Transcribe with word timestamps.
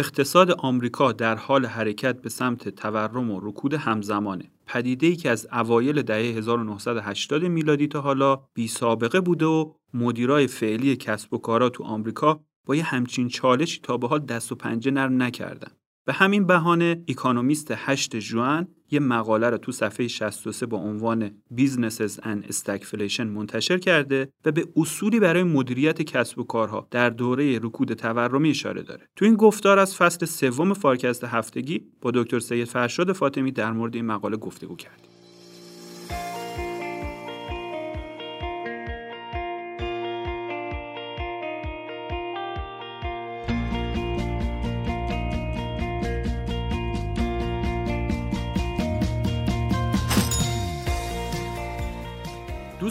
اقتصاد 0.00 0.50
آمریکا 0.50 1.12
در 1.12 1.36
حال 1.36 1.66
حرکت 1.66 2.22
به 2.22 2.28
سمت 2.28 2.68
تورم 2.68 3.30
و 3.30 3.40
رکود 3.42 3.74
همزمانه. 3.74 4.50
پدیده 4.66 5.06
ای 5.06 5.16
که 5.16 5.30
از 5.30 5.48
اوایل 5.52 6.02
دهه 6.02 6.36
1980 6.36 7.44
میلادی 7.44 7.88
تا 7.88 8.00
حالا 8.00 8.36
بی 8.54 8.68
سابقه 8.68 9.20
بوده 9.20 9.46
و 9.46 9.72
مدیرای 9.94 10.46
فعلی 10.46 10.96
کسب 10.96 11.34
و 11.34 11.38
کارا 11.38 11.68
تو 11.68 11.84
آمریکا 11.84 12.40
با 12.66 12.76
یه 12.76 12.82
همچین 12.82 13.28
چالشی 13.28 13.80
تا 13.80 13.96
به 13.96 14.08
حال 14.08 14.18
دست 14.18 14.52
و 14.52 14.54
پنجه 14.54 14.90
نرم 14.90 15.22
نکردن. 15.22 15.70
به 16.06 16.12
همین 16.12 16.46
بهانه 16.46 17.04
اکونومیست 17.08 17.68
8 17.70 18.16
جون 18.16 18.68
یه 18.90 19.00
مقاله 19.00 19.50
رو 19.50 19.56
تو 19.56 19.72
صفحه 19.72 20.08
63 20.08 20.66
با 20.66 20.78
عنوان 20.78 21.30
Businesses 21.56 22.12
and 22.20 22.52
Stagflation 22.52 23.20
منتشر 23.20 23.78
کرده 23.78 24.32
و 24.44 24.52
به 24.52 24.68
اصولی 24.76 25.20
برای 25.20 25.42
مدیریت 25.42 26.02
کسب 26.02 26.38
و 26.38 26.44
کارها 26.44 26.88
در 26.90 27.10
دوره 27.10 27.58
رکود 27.58 27.92
تورمی 27.92 28.50
اشاره 28.50 28.82
داره. 28.82 29.08
تو 29.16 29.24
این 29.24 29.34
گفتار 29.34 29.78
از 29.78 29.96
فصل 29.96 30.26
سوم 30.26 30.74
فارکست 30.74 31.24
هفتگی 31.24 31.86
با 32.00 32.10
دکتر 32.10 32.38
سید 32.38 32.64
فرشاد 32.64 33.12
فاطمی 33.12 33.52
در 33.52 33.72
مورد 33.72 33.94
این 33.94 34.06
مقاله 34.06 34.36
گفتگو 34.36 34.76
کردیم. 34.76 35.17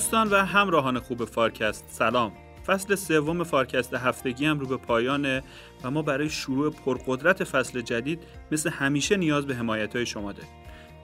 دوستان 0.08 0.28
و 0.28 0.36
همراهان 0.36 1.00
خوب 1.00 1.26
فارکست 1.26 1.86
سلام. 1.90 2.32
فصل 2.68 2.96
سوم 2.96 3.44
فارکست 3.44 3.94
هفتگی 3.94 4.46
هم 4.46 4.60
رو 4.60 4.68
به 4.68 4.78
پایانه 4.78 5.44
و 5.84 5.92
ما 5.92 6.02
برای 6.02 6.30
شروع 6.30 6.74
پرقدرت 6.74 7.44
فصل 7.44 7.82
جدید 7.82 8.24
مثل 8.52 8.70
همیشه 8.70 9.18
نیاز 9.18 9.48
به 9.48 9.56
حمایت 9.56 9.96
های 9.96 10.06
شما 10.06 10.32
داریم. 10.32 10.50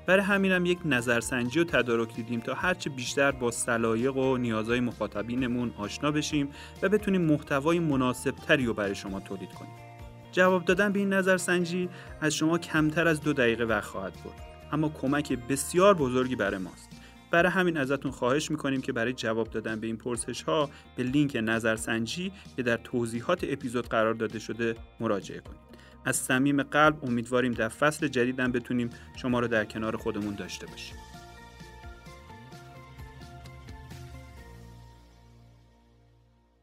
برای 0.05 0.23
همینم 0.23 0.65
یک 0.65 0.79
نظرسنجی 0.85 1.59
و 1.59 1.63
تدارک 1.63 2.15
دیدیم 2.15 2.39
تا 2.39 2.53
هرچه 2.53 2.89
بیشتر 2.89 3.31
با 3.31 3.51
سلایق 3.51 4.17
و 4.17 4.37
نیازهای 4.37 4.79
مخاطبینمون 4.79 5.73
آشنا 5.77 6.11
بشیم 6.11 6.49
و 6.81 6.89
بتونیم 6.89 7.21
محتوای 7.21 7.79
مناسب 7.79 8.31
تری 8.31 8.65
رو 8.65 8.73
برای 8.73 8.95
شما 8.95 9.19
تولید 9.19 9.53
کنیم. 9.53 9.73
جواب 10.31 10.65
دادن 10.65 10.91
به 10.91 10.99
این 10.99 11.13
نظرسنجی 11.13 11.89
از 12.21 12.33
شما 12.33 12.57
کمتر 12.57 13.07
از 13.07 13.21
دو 13.21 13.33
دقیقه 13.33 13.63
وقت 13.63 13.85
خواهد 13.85 14.13
بود 14.13 14.33
اما 14.71 14.89
کمک 14.89 15.33
بسیار 15.33 15.93
بزرگی 15.93 16.35
برای 16.35 16.57
ماست. 16.57 16.92
برای 17.33 17.51
همین 17.51 17.77
ازتون 17.77 18.11
خواهش 18.11 18.51
می‌کنیم 18.51 18.81
که 18.81 18.91
برای 18.91 19.13
جواب 19.13 19.49
دادن 19.49 19.79
به 19.79 19.87
این 19.87 19.97
پرسش 19.97 20.41
ها 20.43 20.69
به 20.95 21.03
لینک 21.03 21.37
نظرسنجی 21.43 22.31
که 22.55 22.63
در 22.63 22.77
توضیحات 22.77 23.43
اپیزود 23.49 23.87
قرار 23.87 24.13
داده 24.13 24.39
شده 24.39 24.75
مراجعه 24.99 25.39
کنید. 25.39 25.59
از 26.05 26.15
صمیم 26.15 26.63
قلب 26.63 27.05
امیدواریم 27.05 27.51
در 27.51 27.67
فصل 27.67 28.07
جدیدم 28.07 28.51
بتونیم 28.51 28.89
شما 29.15 29.39
رو 29.39 29.47
در 29.47 29.65
کنار 29.65 29.97
خودمون 29.97 30.35
داشته 30.35 30.65
باشیم. 30.65 31.12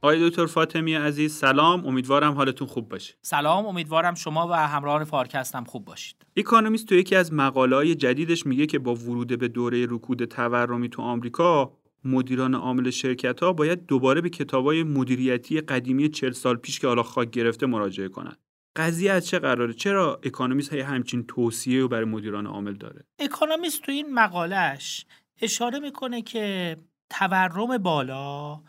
آقای 0.02 0.28
دکتر 0.28 0.46
فاطمی 0.46 0.94
عزیز 0.94 1.34
سلام 1.34 1.86
امیدوارم 1.86 2.32
حالتون 2.32 2.68
خوب 2.68 2.88
باشه 2.88 3.14
سلام 3.22 3.66
امیدوارم 3.66 4.14
شما 4.14 4.48
و 4.48 4.52
همراهان 4.52 5.04
فارکستم 5.04 5.64
خوب 5.64 5.84
باشید 5.84 6.16
اکانومیست 6.36 6.86
تو 6.86 6.94
یکی 6.94 7.16
از 7.16 7.32
مقاله 7.32 7.94
جدیدش 7.94 8.46
میگه 8.46 8.66
که 8.66 8.78
با 8.78 8.94
ورود 8.94 9.38
به 9.38 9.48
دوره 9.48 9.86
رکود 9.90 10.24
تورمی 10.24 10.88
تو 10.88 11.02
آمریکا 11.02 11.72
مدیران 12.04 12.54
عامل 12.54 12.90
شرکت 12.90 13.42
ها 13.42 13.52
باید 13.52 13.86
دوباره 13.86 14.20
به 14.20 14.30
های 14.52 14.82
مدیریتی 14.82 15.60
قدیمی 15.60 16.08
40 16.08 16.32
سال 16.32 16.56
پیش 16.56 16.80
که 16.80 16.86
حالا 16.86 17.02
خاک 17.02 17.30
گرفته 17.30 17.66
مراجعه 17.66 18.08
کنند. 18.08 18.38
قضیه 18.76 19.12
از 19.12 19.26
چه 19.26 19.38
قراره؟ 19.38 19.72
چرا 19.72 20.20
اکانومیست 20.22 20.72
یه 20.72 20.80
همچین 20.80 21.26
توصیه 21.26 21.80
رو 21.80 21.88
برای 21.88 22.04
مدیران 22.04 22.46
عامل 22.46 22.74
داره؟ 22.74 23.04
اکانومیست 23.18 23.82
تو 23.82 23.92
این 23.92 24.14
مقالش 24.14 25.06
اشاره 25.42 25.78
می‌کنه 25.78 26.22
که 26.22 26.76
تورم 27.10 27.78
بالا 27.78 28.60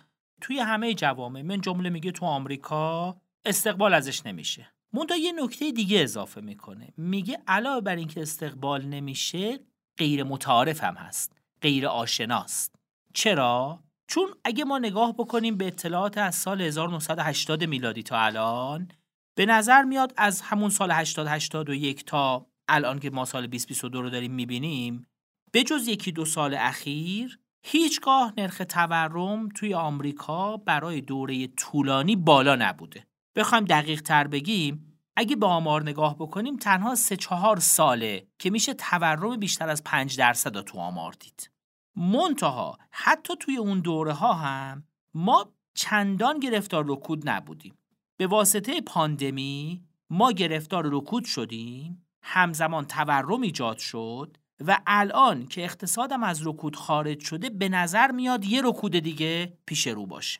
توی 0.41 0.59
همه 0.59 0.93
جوامع 0.93 1.41
من 1.41 1.61
جمله 1.61 1.89
میگه 1.89 2.11
تو 2.11 2.25
آمریکا 2.25 3.17
استقبال 3.45 3.93
ازش 3.93 4.25
نمیشه. 4.25 4.73
مونتا 4.93 5.15
یه 5.15 5.31
نکته 5.31 5.71
دیگه 5.71 5.99
اضافه 5.99 6.41
می‌کنه. 6.41 6.93
میگه 6.97 7.39
علاوه 7.47 7.81
بر 7.81 7.95
اینکه 7.95 8.21
استقبال 8.21 8.85
نمیشه 8.85 9.59
غیر 9.97 10.23
متعارف 10.23 10.83
هم 10.83 10.95
هست 10.95 11.37
غیر 11.61 11.87
آشناست. 11.87 12.75
چرا؟ 13.13 13.83
چون 14.07 14.27
اگه 14.43 14.65
ما 14.65 14.79
نگاه 14.79 15.13
بکنیم 15.13 15.57
به 15.57 15.67
اطلاعات 15.67 16.17
از 16.17 16.35
سال 16.35 16.61
1980 16.61 17.63
میلادی 17.63 18.03
تا 18.03 18.19
الان 18.19 18.91
به 19.35 19.45
نظر 19.45 19.83
میاد 19.83 20.13
از 20.17 20.41
همون 20.41 20.69
سال 20.69 20.91
80 20.91 21.27
81 21.27 22.05
تا 22.05 22.45
الان 22.67 22.99
که 22.99 23.09
ما 23.09 23.25
سال 23.25 23.47
2022 23.47 24.01
رو 24.01 24.09
داریم 24.09 24.31
می‌بینیم 24.31 25.07
به 25.51 25.63
جز 25.63 25.87
یکی 25.87 26.11
دو 26.11 26.25
سال 26.25 26.53
اخیر 26.53 27.39
هیچگاه 27.63 28.33
نرخ 28.37 28.61
تورم 28.69 29.49
توی 29.49 29.73
آمریکا 29.73 30.57
برای 30.57 31.01
دوره 31.01 31.47
طولانی 31.47 32.15
بالا 32.15 32.55
نبوده. 32.55 33.07
بخوایم 33.35 33.65
دقیق 33.65 34.01
تر 34.01 34.27
بگیم 34.27 34.97
اگه 35.15 35.35
به 35.35 35.45
آمار 35.45 35.81
نگاه 35.81 36.15
بکنیم 36.15 36.57
تنها 36.57 36.95
سه 36.95 37.15
چهار 37.15 37.59
ساله 37.59 38.27
که 38.39 38.49
میشه 38.49 38.73
تورم 38.73 39.37
بیشتر 39.37 39.69
از 39.69 39.83
5 39.83 40.17
درصد 40.17 40.61
تو 40.61 40.79
آمار 40.79 41.13
دید. 41.19 41.51
منتها 41.95 42.77
حتی 42.91 43.33
توی 43.39 43.57
اون 43.57 43.79
دوره 43.79 44.13
ها 44.13 44.33
هم 44.33 44.83
ما 45.13 45.51
چندان 45.73 46.39
گرفتار 46.39 46.85
رکود 46.87 47.29
نبودیم. 47.29 47.77
به 48.17 48.27
واسطه 48.27 48.81
پاندمی 48.81 49.83
ما 50.09 50.31
گرفتار 50.31 50.89
رکود 50.91 51.25
شدیم 51.25 52.05
همزمان 52.23 52.85
تورم 52.85 53.41
ایجاد 53.41 53.77
شد 53.77 54.37
و 54.67 54.79
الان 54.87 55.47
که 55.47 55.63
اقتصادم 55.63 56.23
از 56.23 56.47
رکود 56.47 56.75
خارج 56.75 57.19
شده 57.19 57.49
به 57.49 57.69
نظر 57.69 58.11
میاد 58.11 58.45
یه 58.45 58.61
رکود 58.63 58.95
دیگه 58.95 59.53
پیش 59.65 59.87
رو 59.87 60.05
باشه. 60.05 60.39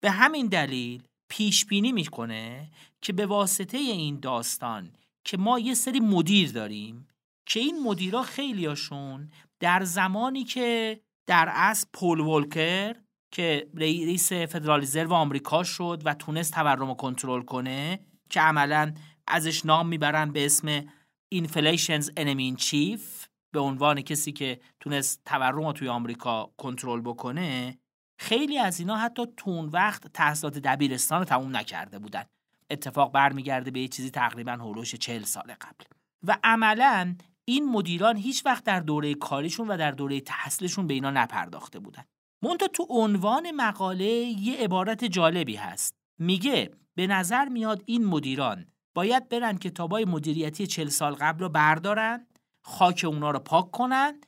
به 0.00 0.10
همین 0.10 0.46
دلیل 0.46 1.02
پیش 1.28 1.66
بینی 1.66 1.92
می‌کنه 1.92 2.70
که 3.02 3.12
به 3.12 3.26
واسطه 3.26 3.78
این 3.78 4.20
داستان 4.20 4.92
که 5.24 5.36
ما 5.36 5.58
یه 5.58 5.74
سری 5.74 6.00
مدیر 6.00 6.52
داریم 6.52 7.08
که 7.46 7.60
این 7.60 7.82
مدیرا 7.82 8.22
خیلیاشون 8.22 9.30
در 9.60 9.84
زمانی 9.84 10.44
که 10.44 11.00
در 11.26 11.48
اصل 11.50 11.86
پول 11.92 12.20
ولکر 12.20 12.96
که 13.30 13.68
رئیس 13.74 14.32
فدرال 14.32 14.82
رزرو 14.82 15.12
آمریکا 15.12 15.64
شد 15.64 16.02
و 16.04 16.14
تونست 16.14 16.54
تورم 16.54 16.88
رو 16.88 16.94
کنترل 16.94 17.42
کنه 17.42 18.00
که 18.30 18.40
عملا 18.40 18.94
ازش 19.26 19.66
نام 19.66 19.88
می‌برن 19.88 20.32
به 20.32 20.46
اسم 20.46 20.84
inflation's 21.28 22.10
enemy 22.16 22.45
in 22.45 22.56
chief 22.56 23.26
به 23.56 23.62
عنوان 23.62 24.00
کسی 24.00 24.32
که 24.32 24.60
تونست 24.80 25.22
تورم 25.24 25.66
رو 25.66 25.72
توی 25.72 25.88
آمریکا 25.88 26.50
کنترل 26.56 27.00
بکنه 27.00 27.78
خیلی 28.18 28.58
از 28.58 28.80
اینا 28.80 28.96
حتی 28.96 29.26
تو 29.36 29.51
اون 29.51 29.66
وقت 29.68 30.06
تحصیلات 30.12 30.58
دبیرستان 30.58 31.18
رو 31.18 31.24
تموم 31.24 31.56
نکرده 31.56 31.98
بودن. 31.98 32.24
اتفاق 32.70 33.12
برمیگرده 33.12 33.70
به 33.70 33.80
یه 33.80 33.88
چیزی 33.88 34.10
تقریبا 34.10 34.52
حول 34.52 34.68
و 34.68 34.73
حوش 34.73 34.94
چل 34.94 35.22
سال 35.22 35.54
قبل. 35.60 35.84
و 36.22 36.38
عملا 36.44 37.14
این 37.44 37.68
مدیران 37.68 38.16
هیچ 38.16 38.46
وقت 38.46 38.64
در 38.64 38.80
دوره 38.80 39.14
کاریشون 39.14 39.68
و 39.68 39.76
در 39.76 39.90
دوره 39.90 40.20
تحصیلشون 40.20 40.86
به 40.86 40.94
اینا 40.94 41.10
نپرداخته 41.10 41.78
بودن. 41.78 42.04
منتها 42.42 42.66
تو 42.66 42.86
عنوان 42.90 43.50
مقاله 43.50 44.06
یه 44.40 44.56
عبارت 44.56 45.04
جالبی 45.04 45.56
هست. 45.56 45.94
میگه 46.18 46.70
به 46.94 47.06
نظر 47.06 47.44
میاد 47.44 47.82
این 47.86 48.04
مدیران 48.04 48.66
باید 48.94 49.28
برن 49.28 49.58
کتابای 49.58 50.04
مدیریتی 50.04 50.66
چل 50.66 50.88
سال 50.88 51.14
قبل 51.14 51.40
رو 51.40 51.48
بردارن 51.48 52.26
خاک 52.68 53.04
اونا 53.08 53.30
رو 53.30 53.38
پاک 53.38 53.70
کنن 53.70 54.20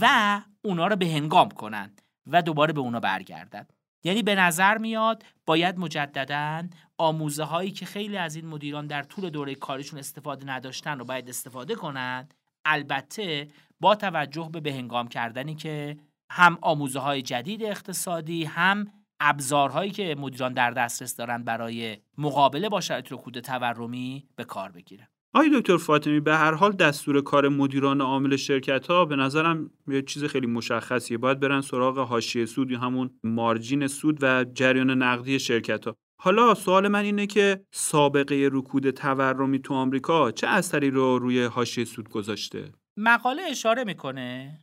و 0.00 0.40
اونا 0.62 0.86
رو 0.86 0.96
به 0.96 1.06
هنگام 1.06 1.48
کنن 1.48 1.92
و 2.26 2.42
دوباره 2.42 2.72
به 2.72 2.80
اونا 2.80 3.00
برگردن. 3.00 3.66
یعنی 4.04 4.22
به 4.22 4.34
نظر 4.34 4.78
میاد 4.78 5.24
باید 5.46 5.78
مجددا 5.78 6.62
آموزه 6.98 7.44
هایی 7.44 7.70
که 7.70 7.86
خیلی 7.86 8.16
از 8.16 8.36
این 8.36 8.46
مدیران 8.46 8.86
در 8.86 9.02
طول 9.02 9.30
دوره 9.30 9.54
کارشون 9.54 9.98
استفاده 9.98 10.46
نداشتن 10.46 10.98
رو 10.98 11.04
باید 11.04 11.28
استفاده 11.28 11.74
کنند 11.74 12.34
البته 12.64 13.48
با 13.80 13.94
توجه 13.94 14.48
به 14.52 14.60
بهنگام 14.60 15.08
کردنی 15.08 15.54
که 15.54 15.96
هم 16.30 16.58
آموزه 16.62 16.98
های 16.98 17.22
جدید 17.22 17.62
اقتصادی 17.62 18.44
هم 18.44 18.92
ابزارهایی 19.20 19.90
که 19.90 20.14
مدیران 20.18 20.52
در 20.52 20.70
دسترس 20.70 21.16
دارن 21.16 21.44
برای 21.44 21.98
مقابله 22.18 22.68
با 22.68 22.80
شرایط 22.80 23.12
رکود 23.12 23.40
تورمی 23.40 24.28
به 24.36 24.44
کار 24.44 24.72
بگیرن. 24.72 25.08
آقای 25.36 25.50
دکتر 25.60 25.76
فاطمی 25.76 26.20
به 26.20 26.36
هر 26.36 26.54
حال 26.54 26.72
دستور 26.72 27.20
کار 27.20 27.48
مدیران 27.48 28.00
عامل 28.00 28.36
شرکت 28.36 28.86
ها 28.86 29.04
به 29.04 29.16
نظرم 29.16 29.70
یه 29.88 30.02
چیز 30.02 30.24
خیلی 30.24 30.46
مشخصیه. 30.46 31.18
باید 31.18 31.40
برن 31.40 31.60
سراغ 31.60 31.98
حاشیه 31.98 32.46
سود 32.46 32.70
یا 32.70 32.78
همون 32.78 33.18
مارجین 33.24 33.86
سود 33.86 34.18
و 34.22 34.44
جریان 34.44 34.90
نقدی 34.90 35.38
شرکت 35.38 35.84
ها 35.84 35.96
حالا 36.20 36.54
سوال 36.54 36.88
من 36.88 37.04
اینه 37.04 37.26
که 37.26 37.64
سابقه 37.72 38.48
رکود 38.52 38.90
تورمی 38.90 39.58
تو 39.58 39.74
آمریکا 39.74 40.30
چه 40.30 40.46
اثری 40.46 40.90
رو 40.90 41.18
روی 41.18 41.44
حاشیه 41.44 41.84
سود 41.84 42.08
گذاشته؟ 42.08 42.72
مقاله 42.98 43.42
اشاره 43.42 43.84
می‌کنه 43.84 44.60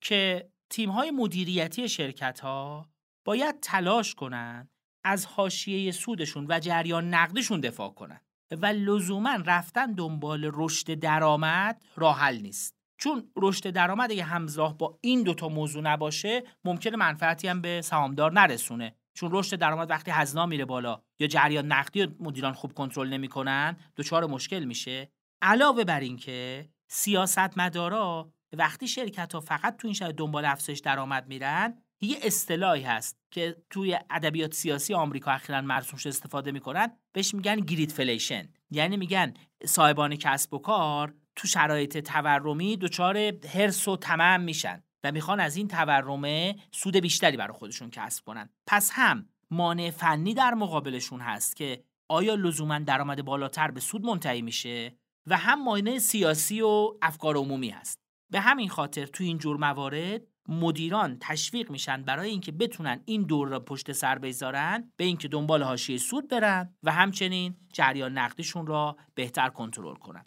که 0.00 0.50
تیم 0.70 0.90
های 0.90 1.10
مدیریتی 1.10 1.88
شرکت 1.88 2.40
ها 2.40 2.88
باید 3.26 3.60
تلاش 3.60 4.14
کنند 4.14 4.68
از 5.04 5.26
حاشیه 5.26 5.92
سودشون 5.92 6.46
و 6.48 6.60
جریان 6.60 7.14
نقدشون 7.14 7.60
دفاع 7.60 7.90
کنند 7.94 8.25
و 8.50 8.66
لزوما 8.66 9.38
رفتن 9.46 9.92
دنبال 9.92 10.50
رشد 10.54 10.94
درآمد 10.94 11.82
راه 11.96 12.18
حل 12.18 12.36
نیست. 12.36 12.76
چون 12.98 13.30
رشد 13.36 13.70
درآمد 13.70 14.10
اگه 14.10 14.24
همراه 14.24 14.78
با 14.78 14.98
این 15.00 15.22
دوتا 15.22 15.48
موضوع 15.48 15.82
نباشه 15.82 16.42
ممکنه 16.64 16.96
منفعتی 16.96 17.48
هم 17.48 17.60
به 17.60 17.80
سهامدار 17.80 18.32
نرسونه. 18.32 18.94
چون 19.14 19.28
رشد 19.32 19.56
درآمد 19.56 19.90
وقتی 19.90 20.10
هزینه 20.10 20.46
میره 20.46 20.64
بالا 20.64 21.02
یا 21.18 21.26
جریان 21.26 21.66
نقدی 21.66 22.06
مدیران 22.20 22.52
خوب 22.52 22.72
کنترل 22.72 23.08
نمی‌کنن 23.08 23.76
دچار 23.96 24.26
مشکل 24.26 24.64
میشه. 24.64 25.10
علاوه 25.42 25.84
بر 25.84 26.00
اینکه 26.00 26.68
سیاستمدارا 26.88 28.32
وقتی 28.52 28.88
شرکت 28.88 29.34
ها 29.34 29.40
فقط 29.40 29.76
تو 29.76 29.88
این 29.88 29.94
شرایط 29.94 30.16
دنبال 30.16 30.44
افزایش 30.44 30.80
درآمد 30.80 31.28
میرن 31.28 31.82
یه 32.06 32.18
اصطلاحی 32.22 32.82
هست 32.82 33.18
که 33.30 33.56
توی 33.70 33.98
ادبیات 34.10 34.54
سیاسی 34.54 34.94
آمریکا 34.94 35.30
اخیرا 35.30 35.60
مرسومش 35.60 36.06
استفاده 36.06 36.52
می‌کنن. 36.52 36.96
بهش 37.12 37.34
میگن 37.34 37.60
گریدفلیشن. 37.60 38.48
یعنی 38.70 38.96
میگن 38.96 39.34
صاحبان 39.64 40.16
کسب 40.16 40.54
و 40.54 40.58
کار 40.58 41.14
تو 41.36 41.48
شرایط 41.48 41.98
تورمی 41.98 42.76
دچار 42.76 43.16
هرس 43.54 43.88
و 43.88 43.96
تمام 43.96 44.40
میشن 44.40 44.82
و 45.04 45.12
می‌خوان 45.12 45.40
از 45.40 45.56
این 45.56 45.68
تورمه 45.68 46.56
سود 46.72 46.96
بیشتری 46.96 47.36
برای 47.36 47.52
خودشون 47.52 47.90
کسب 47.90 48.24
کنن. 48.24 48.48
پس 48.66 48.90
هم 48.92 49.28
مانع 49.50 49.90
فنی 49.90 50.34
در 50.34 50.54
مقابلشون 50.54 51.20
هست 51.20 51.56
که 51.56 51.84
آیا 52.08 52.34
لزوما 52.34 52.78
درآمد 52.78 53.24
بالاتر 53.24 53.70
به 53.70 53.80
سود 53.80 54.04
منتهی 54.04 54.42
میشه 54.42 54.96
و 55.26 55.36
هم 55.36 55.64
مانع 55.64 55.98
سیاسی 55.98 56.60
و 56.60 56.90
افکار 57.02 57.36
عمومی 57.36 57.68
هست. 57.68 58.00
به 58.30 58.40
همین 58.40 58.68
خاطر 58.68 59.06
تو 59.06 59.24
این 59.24 59.38
جور 59.38 59.56
موارد 59.56 60.22
مدیران 60.48 61.16
تشویق 61.20 61.70
میشن 61.70 62.02
برای 62.02 62.30
اینکه 62.30 62.52
بتونن 62.52 63.02
این 63.04 63.22
دور 63.22 63.48
را 63.48 63.60
پشت 63.60 63.92
سر 63.92 64.18
بذارن 64.18 64.92
به 64.96 65.04
اینکه 65.04 65.28
دنبال 65.28 65.62
حاشیه 65.62 65.98
سود 65.98 66.28
برن 66.28 66.74
و 66.82 66.92
همچنین 66.92 67.56
جریان 67.72 68.18
نقدیشون 68.18 68.66
را 68.66 68.96
بهتر 69.14 69.48
کنترل 69.48 69.94
کنن. 69.94 70.24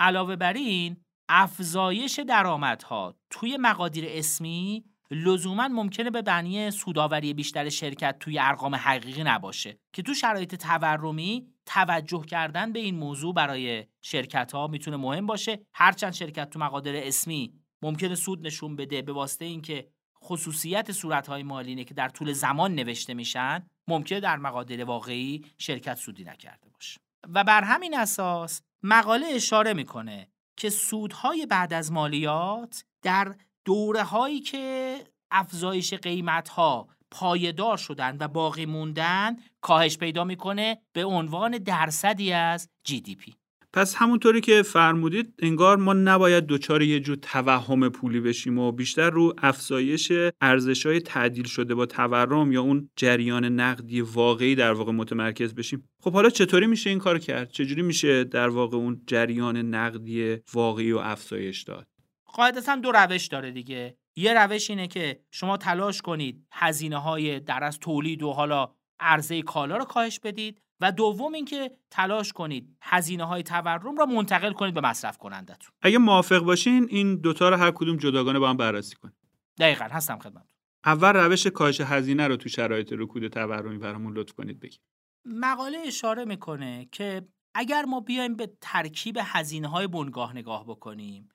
علاوه 0.00 0.36
بر 0.36 0.52
این 0.52 0.96
افزایش 1.28 2.18
درآمدها 2.18 3.14
توی 3.30 3.56
مقادیر 3.56 4.04
اسمی 4.08 4.84
لزوما 5.10 5.68
ممکنه 5.68 6.10
به 6.10 6.22
بنی 6.22 6.70
سوداوری 6.70 7.34
بیشتر 7.34 7.68
شرکت 7.68 8.18
توی 8.18 8.38
ارقام 8.38 8.74
حقیقی 8.74 9.24
نباشه 9.24 9.78
که 9.92 10.02
تو 10.02 10.14
شرایط 10.14 10.54
تورمی 10.54 11.46
توجه 11.66 12.22
کردن 12.22 12.72
به 12.72 12.78
این 12.78 12.94
موضوع 12.94 13.34
برای 13.34 13.86
شرکت 14.02 14.52
ها 14.52 14.66
می‌تونه 14.66 14.96
مهم 14.96 15.26
باشه. 15.26 15.66
هرچند 15.74 16.12
شرکت 16.12 16.50
تو 16.50 16.58
مقادیر 16.58 16.96
اسمی 16.96 17.63
ممکنه 17.84 18.14
سود 18.14 18.46
نشون 18.46 18.76
بده 18.76 19.02
به 19.02 19.12
واسطه 19.12 19.44
اینکه 19.44 19.88
خصوصیت 20.24 20.92
صورتهای 20.92 21.42
مالی 21.42 21.84
که 21.84 21.94
در 21.94 22.08
طول 22.08 22.32
زمان 22.32 22.74
نوشته 22.74 23.14
میشن 23.14 23.66
ممکنه 23.88 24.20
در 24.20 24.36
مقادیر 24.36 24.84
واقعی 24.84 25.44
شرکت 25.58 25.94
سودی 25.94 26.24
نکرده 26.24 26.68
باشه. 26.68 27.00
و 27.34 27.44
بر 27.44 27.62
همین 27.62 27.98
اساس 27.98 28.62
مقاله 28.82 29.26
اشاره 29.26 29.72
می‌کنه 29.72 30.28
که 30.56 30.70
سودهای 30.70 31.46
بعد 31.46 31.72
از 31.72 31.92
مالیات 31.92 32.84
در 33.02 33.34
دوره 33.64 34.02
هایی 34.02 34.40
که 34.40 34.96
افزایش 35.30 35.94
قیمت 35.94 36.48
ها 36.48 36.88
پایدار 37.10 37.76
شدن 37.76 38.16
و 38.20 38.28
باقی 38.28 38.66
موندن 38.66 39.36
کاهش 39.60 39.98
پیدا 39.98 40.24
می‌کنه 40.24 40.82
به 40.92 41.04
عنوان 41.04 41.58
درصدی 41.58 42.32
از 42.32 42.68
جی 42.84 43.00
دی 43.00 43.14
پی. 43.14 43.34
پس 43.74 43.94
همونطوری 43.94 44.40
که 44.40 44.62
فرمودید 44.62 45.34
انگار 45.38 45.76
ما 45.76 45.92
نباید 45.92 46.46
دچار 46.46 46.82
یه 46.82 47.00
جور 47.00 47.16
توهم 47.16 47.88
پولی 47.88 48.20
بشیم 48.20 48.58
و 48.58 48.72
بیشتر 48.72 49.10
رو 49.10 49.34
افزایش 49.38 50.12
ارزش 50.40 50.86
های 50.86 51.00
تعدیل 51.00 51.44
شده 51.44 51.74
با 51.74 51.86
تورم 51.86 52.52
یا 52.52 52.62
اون 52.62 52.90
جریان 52.96 53.44
نقدی 53.44 54.00
واقعی 54.00 54.54
در 54.54 54.72
واقع 54.72 54.92
متمرکز 54.92 55.54
بشیم. 55.54 55.88
خب 56.00 56.12
حالا 56.12 56.30
چطوری 56.30 56.66
میشه 56.66 56.90
این 56.90 56.98
کار 56.98 57.18
کرد؟ 57.18 57.50
چجوری 57.50 57.82
میشه 57.82 58.24
در 58.24 58.48
واقع 58.48 58.76
اون 58.76 59.02
جریان 59.06 59.56
نقدی 59.56 60.36
واقعی 60.52 60.92
و 60.92 60.98
افزایش 60.98 61.62
داد؟ 61.62 61.86
قاعدتا 62.26 62.76
دو 62.76 62.92
روش 62.92 63.26
داره 63.26 63.50
دیگه. 63.50 63.96
یه 64.16 64.34
روش 64.34 64.70
اینه 64.70 64.86
که 64.86 65.20
شما 65.30 65.56
تلاش 65.56 66.02
کنید 66.02 66.46
هزینه 66.52 66.98
های 66.98 67.40
در 67.40 67.64
از 67.64 67.78
تولید 67.78 68.22
و 68.22 68.32
حالا 68.32 68.74
عرضه 69.00 69.42
کالا 69.42 69.76
رو 69.76 69.84
کاهش 69.84 70.20
بدید. 70.20 70.63
و 70.80 70.92
دوم 70.92 71.32
اینکه 71.32 71.70
تلاش 71.90 72.32
کنید 72.32 72.76
هزینه 72.80 73.24
های 73.24 73.42
تورم 73.42 73.96
را 73.96 74.06
منتقل 74.06 74.52
کنید 74.52 74.74
به 74.74 74.80
مصرف 74.80 75.18
کنندتون. 75.18 75.70
اگه 75.82 75.98
موافق 75.98 76.38
باشین 76.38 76.86
این 76.90 77.16
دوتا 77.16 77.48
رو 77.48 77.56
هر 77.56 77.70
کدوم 77.70 77.96
جداگانه 77.96 78.38
با 78.38 78.50
هم 78.50 78.56
بررسی 78.56 78.96
کنید 78.96 79.14
دقیقا 79.58 79.84
هستم 79.84 80.18
خدمت 80.18 80.46
اول 80.84 81.12
روش 81.16 81.46
کاهش 81.46 81.80
هزینه 81.80 82.28
رو 82.28 82.36
تو 82.36 82.48
شرایط 82.48 82.92
رکود 82.92 83.28
تورمی 83.28 83.78
برامون 83.78 84.16
لطف 84.16 84.32
کنید 84.32 84.60
بگید. 84.60 84.80
مقاله 85.24 85.78
اشاره 85.86 86.24
می‌کنه 86.24 86.88
که 86.92 87.28
اگر 87.54 87.84
ما 87.84 88.00
بیایم 88.00 88.36
به 88.36 88.52
ترکیب 88.60 89.18
هزینه 89.20 89.68
های 89.68 89.86
بنگاه 89.86 90.36
نگاه 90.36 90.66
بکنیم 90.66 91.28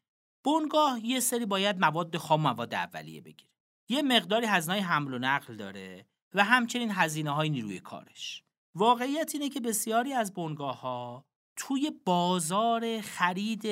بنگاه 0.45 1.05
یه 1.05 1.19
سری 1.19 1.45
باید 1.45 1.79
مواد 1.79 2.17
خام 2.17 2.41
مواد 2.41 2.73
اولیه 2.73 3.21
بگیره. 3.21 3.51
یه 3.89 4.01
مقداری 4.01 4.45
هزینه 4.45 4.81
حمل 4.81 5.13
و 5.13 5.19
نقل 5.19 5.55
داره 5.55 6.05
و 6.33 6.43
همچنین 6.43 6.91
هزینه 6.91 7.31
های 7.31 7.49
نیروی 7.49 7.79
کارش. 7.79 8.43
واقعیت 8.79 9.31
اینه 9.33 9.49
که 9.49 9.59
بسیاری 9.59 10.13
از 10.13 10.33
بنگاه 10.33 10.81
ها 10.81 11.25
توی 11.55 11.91
بازار 12.05 13.01
خرید 13.01 13.67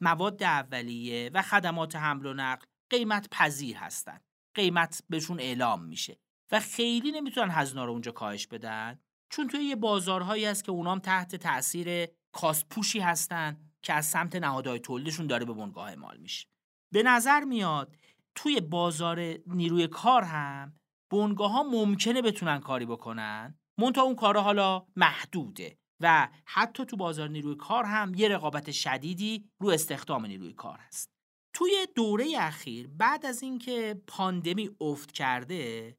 مواد 0.00 0.42
اولیه 0.42 1.30
و 1.34 1.42
خدمات 1.42 1.96
حمل 1.96 2.26
و 2.26 2.34
نقل 2.34 2.66
قیمت 2.90 3.28
پذیر 3.30 3.76
هستن. 3.76 4.20
قیمت 4.54 5.02
بهشون 5.10 5.40
اعلام 5.40 5.84
میشه 5.84 6.18
و 6.52 6.60
خیلی 6.60 7.12
نمی‌تونن 7.12 7.50
هزینه 7.50 7.84
رو 7.84 7.92
اونجا 7.92 8.12
کاهش 8.12 8.46
بدن 8.46 8.98
چون 9.30 9.48
توی 9.48 9.64
یه 9.64 9.76
بازارهایی 9.76 10.44
هست 10.44 10.64
که 10.64 10.72
اونام 10.72 10.98
تحت 10.98 11.36
تاثیر 11.36 12.08
کاسپوشی 12.32 13.00
هستن 13.00 13.56
که 13.82 13.92
از 13.92 14.06
سمت 14.06 14.36
نهادهای 14.36 14.80
تولیدشون 14.80 15.26
داره 15.26 15.44
به 15.44 15.52
بنگاه 15.52 15.88
اعمال 15.88 16.16
میشه. 16.16 16.48
به 16.92 17.02
نظر 17.02 17.44
میاد 17.44 17.96
توی 18.34 18.60
بازار 18.60 19.20
نیروی 19.46 19.86
کار 19.86 20.22
هم 20.22 20.72
بنگاه 21.10 21.52
ها 21.52 21.62
ممکنه 21.62 22.22
بتونن 22.22 22.60
کاری 22.60 22.86
بکنن. 22.86 23.58
مونتا 23.78 24.02
اون 24.02 24.14
کارا 24.14 24.42
حالا 24.42 24.86
محدوده 24.96 25.78
و 26.00 26.28
حتی 26.44 26.84
تو 26.84 26.96
بازار 26.96 27.28
نیروی 27.28 27.54
کار 27.54 27.84
هم 27.84 28.14
یه 28.14 28.28
رقابت 28.28 28.70
شدیدی 28.70 29.50
رو 29.60 29.68
استخدام 29.68 30.26
نیروی 30.26 30.52
کار 30.52 30.78
هست. 30.78 31.10
توی 31.54 31.86
دوره 31.94 32.26
اخیر 32.38 32.88
بعد 32.88 33.26
از 33.26 33.42
اینکه 33.42 34.02
پاندمی 34.06 34.70
افت 34.80 35.12
کرده 35.12 35.96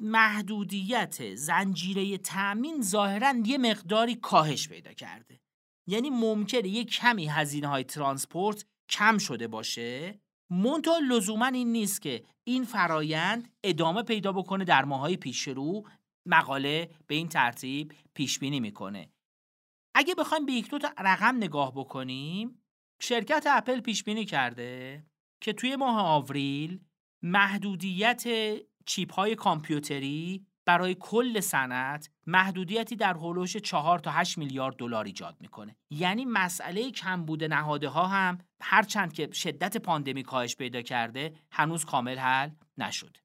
محدودیت 0.00 1.34
زنجیره 1.34 2.18
تأمین 2.18 2.82
ظاهرا 2.82 3.34
یه 3.44 3.58
مقداری 3.58 4.14
کاهش 4.14 4.68
پیدا 4.68 4.92
کرده. 4.92 5.40
یعنی 5.88 6.10
ممکنه 6.10 6.68
یه 6.68 6.84
کمی 6.84 7.26
هزینه 7.26 7.66
های 7.66 7.84
ترانسپورت 7.84 8.64
کم 8.90 9.18
شده 9.18 9.48
باشه. 9.48 10.20
مونتا 10.50 10.98
لزوما 11.08 11.46
این 11.46 11.72
نیست 11.72 12.02
که 12.02 12.24
این 12.44 12.64
فرایند 12.64 13.52
ادامه 13.64 14.02
پیدا 14.02 14.32
بکنه 14.32 14.64
در 14.64 14.84
ماهای 14.84 15.16
پیش 15.16 15.48
رو 15.48 15.82
مقاله 16.28 16.90
به 17.06 17.14
این 17.14 17.28
ترتیب 17.28 17.94
پیش 18.14 18.38
بینی 18.38 18.60
می‌کنه. 18.60 19.12
اگه 19.94 20.14
بخوایم 20.14 20.46
به 20.46 20.52
یک 20.52 20.70
دو 20.70 20.78
تا 20.78 20.88
رقم 20.98 21.36
نگاه 21.36 21.72
بکنیم 21.74 22.62
شرکت 23.00 23.46
اپل 23.50 23.80
پیش 23.80 24.04
بینی 24.04 24.24
کرده 24.24 25.04
که 25.40 25.52
توی 25.52 25.76
ماه 25.76 26.00
آوریل 26.00 26.80
محدودیت 27.22 28.24
چیپ 28.86 29.12
های 29.12 29.34
کامپیوتری 29.34 30.46
برای 30.66 30.96
کل 31.00 31.40
صنعت 31.40 32.10
محدودیتی 32.26 32.96
در 32.96 33.14
هولوش 33.14 33.56
4 33.56 33.98
تا 33.98 34.10
8 34.10 34.38
میلیارد 34.38 34.76
دلار 34.76 35.04
ایجاد 35.04 35.36
می‌کنه. 35.40 35.76
یعنی 35.90 36.24
مسئله 36.24 36.90
کمبود 36.90 37.44
نهاده 37.44 37.88
ها 37.88 38.06
هم 38.06 38.38
هرچند 38.62 39.12
که 39.12 39.32
شدت 39.32 39.76
پاندمی 39.76 40.22
کاهش 40.22 40.56
پیدا 40.56 40.82
کرده 40.82 41.34
هنوز 41.50 41.84
کامل 41.84 42.18
حل 42.18 42.50
نشده 42.78 43.20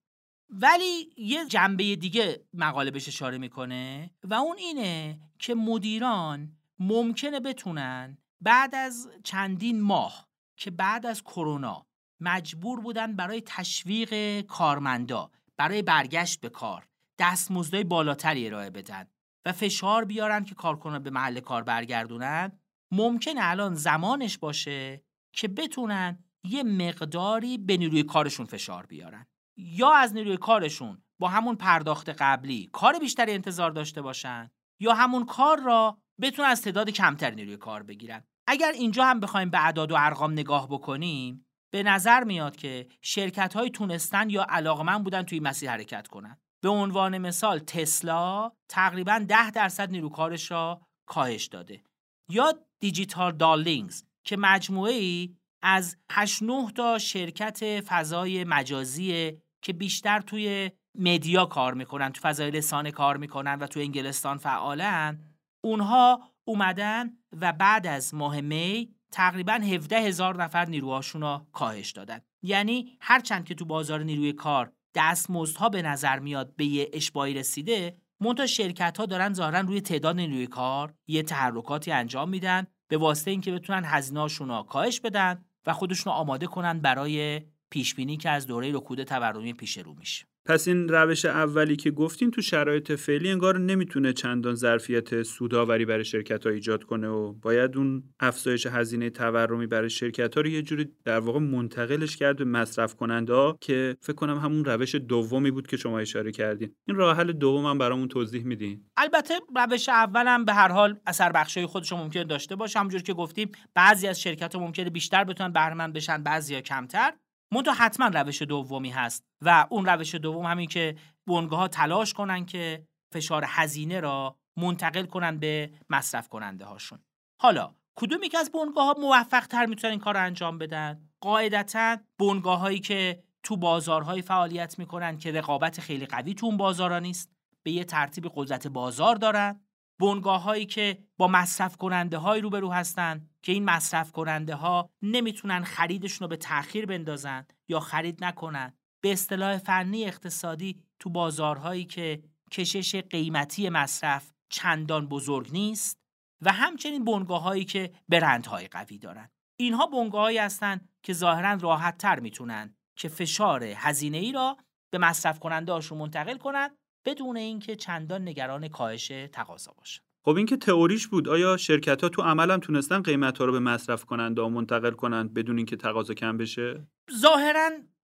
ولی 0.49 1.13
یه 1.17 1.45
جنبه 1.45 1.95
دیگه 1.95 2.45
مقاله 2.53 2.91
بهش 2.91 3.07
اشاره 3.07 3.37
می‌کنه 3.37 4.11
و 4.23 4.33
اون 4.33 4.57
اینه 4.57 5.19
که 5.39 5.55
مدیران 5.55 6.57
ممکنه 6.79 7.39
بتونن 7.39 8.17
بعد 8.41 8.75
از 8.75 9.09
چندین 9.23 9.81
ماه 9.81 10.27
که 10.57 10.71
بعد 10.71 11.05
از 11.05 11.23
کرونا 11.23 11.85
مجبور 12.19 12.81
بودن 12.81 13.15
برای 13.15 13.41
تشویق 13.45 14.41
کارمندا 14.41 15.31
برای 15.57 15.81
برگشت 15.81 16.39
به 16.39 16.49
کار 16.49 16.87
دستمزدهای 17.19 17.83
بالاتری 17.83 18.47
ارائه 18.47 18.69
بدن 18.69 19.07
و 19.45 19.51
فشار 19.51 20.05
بیارن 20.05 20.43
که 20.43 20.55
کارکنان 20.55 21.03
به 21.03 21.09
محل 21.09 21.39
کار 21.39 21.63
برگردونن 21.63 22.51
ممکنه 22.91 23.39
الان 23.43 23.75
زمانش 23.75 24.37
باشه 24.37 25.03
که 25.33 25.47
بتونن 25.47 26.23
یه 26.43 26.63
مقداری 26.63 27.57
به 27.57 27.77
نیروی 27.77 28.03
کارشون 28.03 28.45
فشار 28.45 28.85
بیارن. 28.85 29.25
یا 29.57 29.91
از 29.93 30.13
نیروی 30.13 30.37
کارشون 30.37 31.03
با 31.19 31.27
همون 31.27 31.55
پرداخت 31.55 32.09
قبلی 32.09 32.69
کار 32.73 32.99
بیشتری 32.99 33.33
انتظار 33.33 33.71
داشته 33.71 34.01
باشن 34.01 34.51
یا 34.79 34.93
همون 34.93 35.25
کار 35.25 35.61
را 35.61 35.97
بتونن 36.21 36.47
از 36.47 36.61
تعداد 36.61 36.89
کمتر 36.89 37.31
نیروی 37.31 37.57
کار 37.57 37.83
بگیرن. 37.83 38.23
اگر 38.47 38.71
اینجا 38.71 39.05
هم 39.05 39.19
بخوایم 39.19 39.49
به 39.49 39.65
اعداد 39.65 39.91
و 39.91 39.95
ارقام 39.97 40.31
نگاه 40.31 40.67
بکنیم 40.67 41.45
به 41.73 41.83
نظر 41.83 42.23
میاد 42.23 42.55
که 42.55 42.87
شرکت 43.01 43.53
های 43.53 43.69
تونستن 43.69 44.29
یا 44.29 44.45
علاقمند 44.49 45.03
بودن 45.03 45.23
توی 45.23 45.39
مسیر 45.39 45.69
حرکت 45.69 46.07
کنن. 46.07 46.37
به 46.61 46.69
عنوان 46.69 47.17
مثال 47.17 47.59
تسلا 47.59 48.51
تقریبا 48.69 49.25
10 49.27 49.51
درصد 49.51 49.91
نیروی 49.91 50.09
کارش 50.09 50.51
را 50.51 50.81
کاهش 51.05 51.45
داده. 51.45 51.83
یا 52.29 52.53
دیجیتال 52.79 53.31
دالینگز 53.31 54.03
که 54.23 54.37
مجموعه 54.37 54.93
ای 54.93 55.35
از 55.63 55.97
8 56.11 56.43
9 56.43 56.71
تا 56.71 56.97
شرکت 56.97 57.81
فضای 57.81 58.43
مجازی 58.43 59.37
که 59.61 59.73
بیشتر 59.73 60.21
توی 60.21 60.71
مدیا 60.95 61.45
کار 61.45 61.73
می‌کنن 61.73 62.11
تو 62.11 62.21
فضای 62.21 62.51
رسانه 62.51 62.91
کار 62.91 63.17
می‌کنن 63.17 63.55
و 63.55 63.67
تو 63.67 63.79
انگلستان 63.79 64.37
فعالن 64.37 65.19
اونها 65.63 66.21
اومدن 66.45 67.09
و 67.41 67.53
بعد 67.53 67.87
از 67.87 68.13
ماه 68.13 68.41
می 68.41 68.95
تقریبا 69.11 69.53
17 69.53 69.99
هزار 69.99 70.43
نفر 70.43 70.65
نیروهاشون 70.65 71.21
رو 71.21 71.47
کاهش 71.51 71.91
دادن. 71.91 72.19
یعنی 72.41 72.97
هرچند 73.01 73.45
که 73.45 73.55
تو 73.55 73.65
بازار 73.65 74.03
نیروی 74.03 74.33
کار 74.33 74.73
دستمزدها 74.95 75.69
به 75.69 75.81
نظر 75.81 76.19
میاد 76.19 76.55
به 76.55 76.65
یه 76.65 76.89
اشباعی 76.93 77.33
رسیده 77.33 77.97
منتها 78.19 78.45
شرکت 78.45 78.97
ها 78.97 79.05
دارن 79.05 79.33
ظاهرا 79.33 79.59
روی 79.59 79.81
تعداد 79.81 80.15
نیروی 80.15 80.47
کار 80.47 80.93
یه 81.07 81.23
تحرکاتی 81.23 81.91
انجام 81.91 82.29
میدن 82.29 82.67
به 82.87 82.97
واسطه 82.97 83.31
اینکه 83.31 83.51
بتونن 83.51 83.83
هزینه‌هاشون 83.85 84.49
رو 84.49 84.63
کاهش 84.63 84.99
بدن 84.99 85.45
و 85.65 85.73
خودشون 85.73 86.13
رو 86.13 86.19
آماده 86.19 86.47
کنن 86.47 86.79
برای 86.79 87.41
پیش 87.69 87.95
بینی 87.95 88.17
که 88.17 88.29
از 88.29 88.47
دوره 88.47 88.71
رکود 88.71 89.03
تورمی 89.03 89.53
پیش 89.53 89.77
رو 89.77 89.93
میشه. 89.93 90.25
پس 90.45 90.67
این 90.67 90.87
روش 90.87 91.25
اولی 91.25 91.75
که 91.75 91.91
گفتیم 91.91 92.29
تو 92.29 92.41
شرایط 92.41 92.91
فعلی 92.91 93.29
انگار 93.29 93.59
نمی‌تونه 93.59 94.13
چندان 94.13 94.55
ظرفیت 94.55 95.23
سوداوری 95.23 95.85
برای 95.85 96.03
شرکت 96.03 96.45
ها 96.45 96.51
ایجاد 96.51 96.83
کنه 96.83 97.07
و 97.07 97.33
باید 97.33 97.77
اون 97.77 98.03
افزایش 98.19 98.65
هزینه 98.65 99.09
تورمی 99.09 99.67
برای 99.67 99.89
شرکت 99.89 100.35
ها 100.35 100.41
رو 100.41 100.47
یه 100.47 100.61
جوری 100.61 100.89
در 101.05 101.19
واقع 101.19 101.39
منتقلش 101.39 102.17
کرد 102.17 102.37
به 102.37 102.45
مصرف 102.45 102.95
کننده 102.95 103.53
که 103.61 103.97
فکر 104.01 104.15
کنم 104.15 104.37
همون 104.37 104.65
روش 104.65 104.95
دومی 104.95 105.51
بود 105.51 105.67
که 105.67 105.77
شما 105.77 105.99
اشاره 105.99 106.31
کردین. 106.31 106.75
این 106.87 106.97
راه 106.97 107.17
حل 107.17 107.31
دوم 107.31 107.65
هم 107.65 107.77
برامون 107.77 108.07
توضیح 108.07 108.43
میدین. 108.43 108.85
البته 108.97 109.33
روش 109.55 109.89
اولم 109.89 110.45
به 110.45 110.53
هر 110.53 110.71
حال 110.71 110.99
اثر 111.05 111.31
بخشای 111.31 111.65
خودش 111.65 111.93
ممکن 111.93 112.23
داشته 112.23 112.55
باشه. 112.55 112.79
همونجور 112.79 113.01
که 113.01 113.13
گفتیم 113.13 113.51
بعضی 113.75 114.07
از 114.07 114.21
شرکت 114.21 114.55
ها 114.55 114.61
ممکنه 114.61 114.89
بیشتر 114.89 115.23
بتونن 115.23 115.53
بهره 115.53 115.87
بشن 115.87 116.23
بعضیا 116.23 116.61
کمتر. 116.61 117.13
منتها 117.53 117.73
حتما 117.73 118.07
روش 118.07 118.41
دومی 118.41 118.89
هست 118.89 119.23
و 119.41 119.67
اون 119.69 119.85
روش 119.85 120.15
دوم 120.15 120.45
همین 120.45 120.67
که 120.67 120.95
بنگاه 121.27 121.59
ها 121.59 121.67
تلاش 121.67 122.13
کنن 122.13 122.45
که 122.45 122.87
فشار 123.13 123.43
هزینه 123.47 123.99
را 123.99 124.37
منتقل 124.57 125.05
کنن 125.05 125.39
به 125.39 125.71
مصرف 125.89 126.29
کننده 126.29 126.65
هاشون 126.65 126.99
حالا 127.41 127.75
کدومی 127.95 128.29
که 128.29 128.37
از 128.37 128.51
بنگاه 128.51 128.85
ها 128.85 128.95
موفق 128.99 129.47
تر 129.47 129.65
می‌تونن 129.65 129.91
این 129.91 129.99
کار 129.99 130.13
رو 130.13 130.23
انجام 130.23 130.57
بدن؟ 130.57 131.09
قاعدتا 131.21 131.97
بنگاه 132.19 132.59
هایی 132.59 132.79
که 132.79 133.23
تو 133.43 133.57
بازارهای 133.57 134.21
فعالیت 134.21 134.79
می‌کنن 134.79 135.17
که 135.17 135.31
رقابت 135.31 135.79
خیلی 135.79 136.05
قوی 136.05 136.33
تو 136.33 136.45
اون 136.45 136.57
بازارها 136.57 136.99
نیست 136.99 137.31
به 137.63 137.71
یه 137.71 137.83
ترتیب 137.83 138.31
قدرت 138.35 138.67
بازار 138.67 139.15
دارن 139.15 139.62
بنگاه 139.99 140.41
هایی 140.41 140.65
که 140.65 141.03
با 141.17 141.27
مصرف 141.27 141.77
کننده 141.77 142.17
های 142.17 142.41
روبرو 142.41 142.71
هستن 142.71 143.29
که 143.41 143.51
این 143.51 143.65
مصرف 143.65 144.11
کننده 144.11 144.55
ها 144.55 144.89
نمی‌تونن 145.01 145.63
خریدشون 145.63 146.25
رو 146.25 146.29
به 146.29 146.37
تأخیر 146.37 146.85
بندازن 146.85 147.45
یا 147.67 147.79
خرید 147.79 148.23
نکنن. 148.23 148.73
به 149.01 149.11
اصطلاح 149.11 149.57
فنی 149.57 150.05
اقتصادی 150.05 150.83
تو 150.99 151.09
بازارهایی 151.09 151.85
که 151.85 152.23
کشش 152.51 152.95
قیمتی 152.95 153.69
مصرف 153.69 154.33
چندان 154.49 155.07
بزرگ 155.07 155.49
نیست 155.51 155.99
و 156.41 156.51
همچنین 156.51 157.03
بنگاه 157.05 157.41
هایی 157.41 157.65
که 157.65 157.93
برندهای 158.09 158.67
قوی 158.67 158.97
دارن. 158.97 159.29
اینها 159.59 159.85
بنگاه 159.85 160.39
هستند 160.39 160.89
که 161.03 161.13
ظاهرا 161.13 161.53
راحت 161.53 161.97
تر 161.97 162.19
می‌تونن 162.19 162.75
که 162.95 163.07
فشار 163.07 163.63
هزینه 163.63 164.17
ای 164.17 164.31
را 164.31 164.57
به 164.89 164.97
مصرف 164.97 165.39
کننده 165.39 165.71
هاشون 165.71 165.97
منتقل 165.97 166.37
کنن 166.37 166.69
بدون 167.05 167.37
اینکه 167.37 167.75
چندان 167.75 168.27
نگران 168.27 168.67
کاهش 168.67 169.11
تقاضا 169.31 169.73
باشن 169.77 170.01
خب 170.25 170.35
این 170.35 170.45
که 170.45 170.57
تئوریش 170.57 171.07
بود 171.07 171.29
آیا 171.29 171.57
شرکت 171.57 172.03
ها 172.03 172.09
تو 172.09 172.21
عملم 172.21 172.59
تونستن 172.59 173.01
قیمت 173.01 173.37
ها 173.37 173.45
رو 173.45 173.51
به 173.51 173.59
مصرف 173.59 174.05
کننده 174.05 174.41
ها 174.41 174.49
منتقل 174.49 174.91
کنند 174.91 175.33
بدون 175.33 175.57
اینکه 175.57 175.75
تقاضا 175.75 176.13
کم 176.13 176.37
بشه؟ 176.37 176.87
ظاهرا 177.19 177.69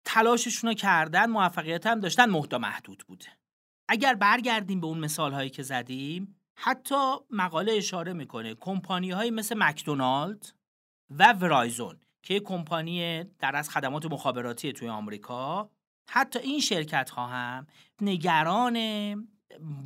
تلاششون 0.04 0.70
رو 0.70 0.74
کردن 0.74 1.30
موفقیت 1.30 1.86
هم 1.86 2.00
داشتن 2.00 2.30
محتا 2.30 2.58
محدود 2.58 3.04
بوده 3.08 3.26
اگر 3.88 4.14
برگردیم 4.14 4.80
به 4.80 4.86
اون 4.86 4.98
مثال 4.98 5.32
هایی 5.32 5.50
که 5.50 5.62
زدیم 5.62 6.40
حتی 6.56 6.94
مقاله 7.30 7.72
اشاره 7.72 8.12
می‌کنه 8.12 8.54
کمپانی 8.54 9.10
های 9.10 9.30
مثل 9.30 9.54
مکدونالد 9.58 10.52
و 11.10 11.32
ورایزون 11.32 11.96
که 12.22 12.40
کمپانی 12.40 13.24
در 13.24 13.56
از 13.56 13.70
خدمات 13.70 14.06
مخابراتی 14.06 14.72
توی 14.72 14.88
آمریکا 14.88 15.70
حتی 16.08 16.38
این 16.38 16.60
شرکت 16.60 17.10
ها 17.10 17.26
هم 17.26 17.66
نگران 18.00 18.78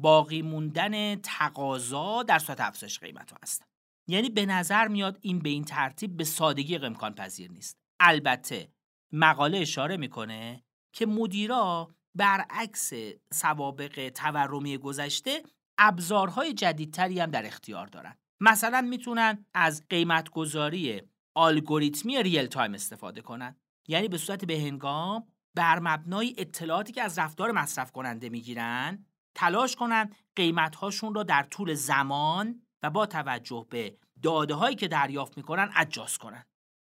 باقی 0.00 0.42
موندن 0.42 1.16
تقاضا 1.16 2.22
در 2.22 2.38
صورت 2.38 2.60
افزایش 2.60 2.98
قیمت 2.98 3.30
ها 3.30 3.38
هستن 3.42 3.66
یعنی 4.08 4.30
به 4.30 4.46
نظر 4.46 4.88
میاد 4.88 5.18
این 5.20 5.38
به 5.38 5.48
این 5.48 5.64
ترتیب 5.64 6.16
به 6.16 6.24
سادگی 6.24 6.76
امکان 6.76 7.14
پذیر 7.14 7.50
نیست. 7.50 7.76
البته 8.00 8.72
مقاله 9.12 9.58
اشاره 9.58 9.96
می‌کنه 9.96 10.64
که 10.92 11.06
مدیرا 11.06 11.94
برعکس 12.14 12.92
سوابق 13.32 14.08
تورمی 14.08 14.78
گذشته 14.78 15.42
ابزارهای 15.78 16.52
جدیدتری 16.52 17.20
هم 17.20 17.30
در 17.30 17.46
اختیار 17.46 17.86
دارن. 17.86 18.16
مثلا 18.40 18.80
می‌تونن 18.80 19.46
از 19.54 19.88
قیمتگذاری 19.88 21.02
الگوریتمی 21.36 22.22
real-time 22.22 22.74
استفاده 22.74 23.20
کنن. 23.20 23.56
یعنی 23.88 24.08
به 24.08 24.18
صورت 24.18 24.44
بهنگام 24.44 25.31
بر 25.54 25.78
مبنای 25.78 26.34
اطلاعاتی 26.38 26.92
که 26.92 27.02
از 27.02 27.18
رفتار 27.18 27.52
مصرف 27.52 27.92
کننده 27.92 28.28
می‌گیرن 28.28 29.06
تلاش 29.34 29.76
کنن 29.76 30.10
قیمت 30.36 30.76
هاشون 30.76 31.14
را 31.14 31.22
در 31.22 31.42
طول 31.42 31.74
زمان 31.74 32.62
و 32.82 32.90
با 32.90 33.06
توجه 33.06 33.66
به 33.70 33.98
داده 34.22 34.54
هایی 34.54 34.76
که 34.76 34.88
دریافت 34.88 35.36
می‌کنن 35.36 35.70
اجاز 35.76 36.18
کنن 36.18 36.44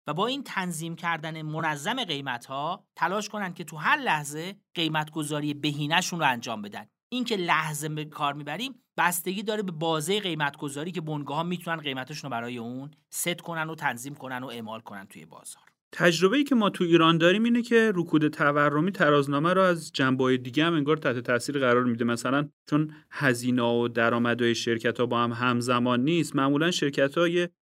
و 0.07 0.13
با 0.13 0.27
این 0.27 0.43
تنظیم 0.43 0.95
کردن 0.95 1.41
منظم 1.41 2.03
قیمت 2.03 2.45
ها 2.45 2.87
تلاش 2.95 3.29
کنن 3.29 3.53
که 3.53 3.63
تو 3.63 3.77
هر 3.77 3.97
لحظه 3.97 4.55
قیمت 4.73 5.11
گذاری 5.11 5.53
بهینهشون 5.53 6.19
رو 6.19 6.25
انجام 6.25 6.61
بدن. 6.61 6.87
این 7.09 7.23
که 7.23 7.35
لحظه 7.35 7.89
به 7.89 8.05
کار 8.05 8.33
می‌بریم 8.33 8.83
بستگی 8.97 9.43
داره 9.43 9.63
به 9.63 9.71
بازه 9.71 10.19
قیمت 10.19 10.57
گذاری 10.57 10.91
که 10.91 11.01
بنگاه 11.01 11.37
ها 11.37 11.43
می‌تونن 11.43 11.77
قیمتشون 11.77 12.31
رو 12.31 12.31
برای 12.31 12.57
اون 12.57 12.91
ست 13.09 13.41
کنن 13.41 13.69
و 13.69 13.75
تنظیم 13.75 14.15
کنن 14.15 14.43
و 14.43 14.47
اعمال 14.47 14.79
کنن 14.79 15.05
توی 15.05 15.25
بازار. 15.25 15.74
تجربه‌ای 15.97 16.43
که 16.43 16.55
ما 16.55 16.69
تو 16.69 16.83
ایران 16.83 17.17
داریم 17.17 17.43
اینه 17.43 17.61
که 17.61 17.91
رکود 17.95 18.27
تورمی 18.27 18.91
ترازنامه 18.91 19.53
رو 19.53 19.61
از 19.61 19.91
جنبه‌های 19.91 20.37
دیگه 20.37 20.65
هم 20.65 20.73
انگار 20.73 20.97
تحت 20.97 21.19
تاثیر 21.19 21.59
قرار 21.59 21.83
میده. 21.83 22.05
مثلا 22.05 22.49
چون 22.69 22.91
هزینه 23.11 23.63
و 23.63 23.87
درآمدهای 23.87 24.55
شرکت 24.55 24.99
ها 24.99 25.05
با 25.05 25.23
هم 25.23 25.31
همزمان 25.31 26.03
نیست 26.03 26.35
معمولا 26.35 26.71
شرکت 26.71 27.15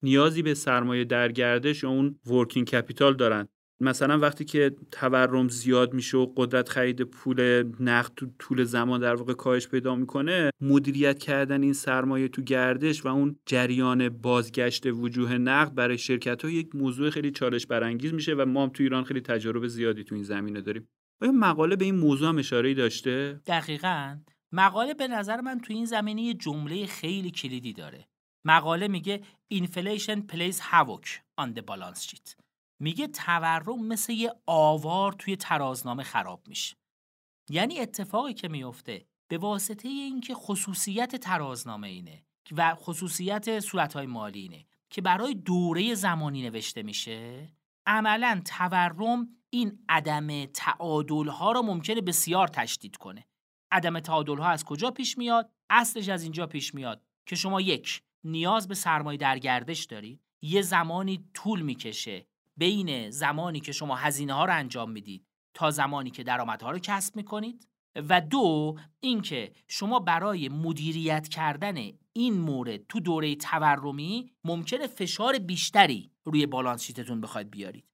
نیازی 0.04 0.42
به 0.42 0.54
سرمایه 0.54 1.06
در 1.06 1.32
گردش 1.32 1.84
یا 1.84 1.90
اون 1.90 2.20
ورکینگ 2.26 2.68
کپیتال 2.68 3.16
دارن. 3.16 3.48
مثلا 3.82 4.20
وقتی 4.20 4.46
که 4.46 4.76
تورم 4.92 5.50
زیاد 5.50 5.94
میشه 5.94 6.18
و 6.18 6.34
قدرت 6.36 6.70
خرید 6.70 7.02
پول 7.02 7.64
نقد 7.80 8.12
تو 8.16 8.28
طول 8.40 8.64
زمان 8.64 9.00
در 9.00 9.16
واقع 9.16 9.34
کاهش 9.34 9.68
پیدا 9.68 9.96
می‌کنه 9.96 10.50
مدیریت 10.62 11.20
کردن 11.20 11.64
این 11.64 11.74
سرمایه 11.74 12.28
تو 12.28 12.42
گردش 12.42 13.06
و 13.06 13.08
اون 13.08 13.36
جریان 13.46 14.10
بازگشت 14.10 14.86
وجوه 14.86 15.38
نقد 15.38 15.76
برای 15.76 15.98
شرکت 15.98 16.46
ها 16.46 16.52
یک 16.52 16.76
موضوع 16.76 17.10
خیلی 17.10 17.32
چالش 17.32 17.66
برانگیز 17.66 18.14
میشه 18.14 18.34
و 18.34 18.46
ما 18.46 18.64
هم 18.64 18.70
تو 18.70 18.84
ایران 18.84 19.04
خیلی 19.04 19.22
تجربه 19.22 19.68
زیادی 19.68 20.04
تو 20.04 20.16
این 20.16 20.24
زمینه 20.24 20.62
داریم. 20.62 20.88
آیا 21.22 21.32
مقاله 21.32 21.76
به 21.76 21.86
این 21.86 21.96
موضوع 21.96 22.30
هم 22.30 22.38
اشاره 22.38 22.74
داشته؟ 22.74 23.42
دقیقا. 23.46 24.18
مقاله 24.52 24.94
به 24.94 25.08
نظر 25.08 25.42
من 25.42 25.60
تو 25.60 25.74
این 25.74 25.86
زمینه 25.86 26.22
یه 26.22 26.34
جمله 26.34 26.86
خیلی 26.86 27.32
کلیدی 27.32 27.74
داره. 27.74 28.08
مقاله 28.46 28.88
میگه 28.88 29.22
inflation 29.54 30.20
plays 30.32 30.60
havoc 30.60 31.08
on 31.42 31.48
the 31.56 31.62
balance 31.62 32.02
sheet. 32.02 32.43
میگه 32.84 33.08
تورم 33.08 33.86
مثل 33.88 34.14
یه 34.14 34.34
آوار 34.46 35.14
توی 35.14 35.36
ترازنامه 35.36 36.04
خراب 36.04 36.48
میشه. 36.48 36.76
یعنی 37.50 37.80
اتفاقی 37.80 38.34
که 38.34 38.48
میفته 38.48 39.06
به 39.28 39.38
واسطه 39.38 39.88
اینکه 39.88 40.34
خصوصیت 40.34 41.16
ترازنامه 41.16 41.88
اینه 41.88 42.26
و 42.52 42.76
خصوصیت 42.76 43.60
صورتهای 43.60 44.06
مالی 44.06 44.40
اینه 44.40 44.66
که 44.90 45.02
برای 45.02 45.34
دوره 45.34 45.96
زمانی 45.96 46.42
نوشته 46.42 46.84
میشه 46.84 47.50
عملا 47.88 48.42
تورم 48.46 49.28
این 49.50 49.86
عدم 49.90 50.46
تعادل 50.46 51.28
ها 51.28 51.52
رو 51.52 51.62
ممکنه 51.62 52.02
بسیار 52.02 52.48
تشدید 52.48 52.98
کنه. 52.98 53.28
عدم 53.72 54.00
تعادل 54.00 54.38
ها 54.38 54.48
از 54.50 54.66
کجا 54.66 54.92
پیش 54.92 55.18
میاد؟ 55.18 55.52
اصلش 55.70 56.10
از 56.10 56.24
اینجا 56.24 56.48
پیش 56.48 56.74
میاد 56.74 57.02
که 57.26 57.36
شما 57.36 57.62
یک 57.62 58.02
نیاز 58.24 58.68
به 58.68 58.76
سرمایه 58.76 59.18
در 59.18 59.40
گردش 59.40 59.84
دارید 59.84 60.22
یه 60.42 60.62
زمانی 60.62 61.30
طول 61.34 61.62
می‌کشه 61.62 62.28
بین 62.58 63.10
زمانی 63.10 63.60
که 63.60 63.72
شما 63.72 63.96
هزینه 63.96 64.34
ها 64.34 64.46
رو 64.46 64.54
انجام 64.54 64.92
می‌دید 64.92 65.26
تا 65.54 65.72
زمانی 65.72 66.12
که 66.12 66.24
درآمدها 66.24 66.72
رو 66.72 66.80
کسب 66.80 67.16
می‌کنید 67.16 67.68
و 67.96 68.22
دو 68.22 68.76
اینکه 69.00 69.52
شما 69.68 70.00
برای 70.00 70.50
مدیریت 70.50 71.28
کردن 71.28 71.78
این 72.14 72.34
مورد 72.34 72.88
تو 72.88 73.00
دوره 73.00 73.36
تورمی 73.36 74.32
ممکنه 74.44 74.88
فشار 74.88 75.38
بیشتری 75.38 76.12
روی 76.24 76.46
بالانس 76.46 76.84
شیتتون 76.84 77.22
بخواید 77.22 77.52
بیارید. 77.52 77.86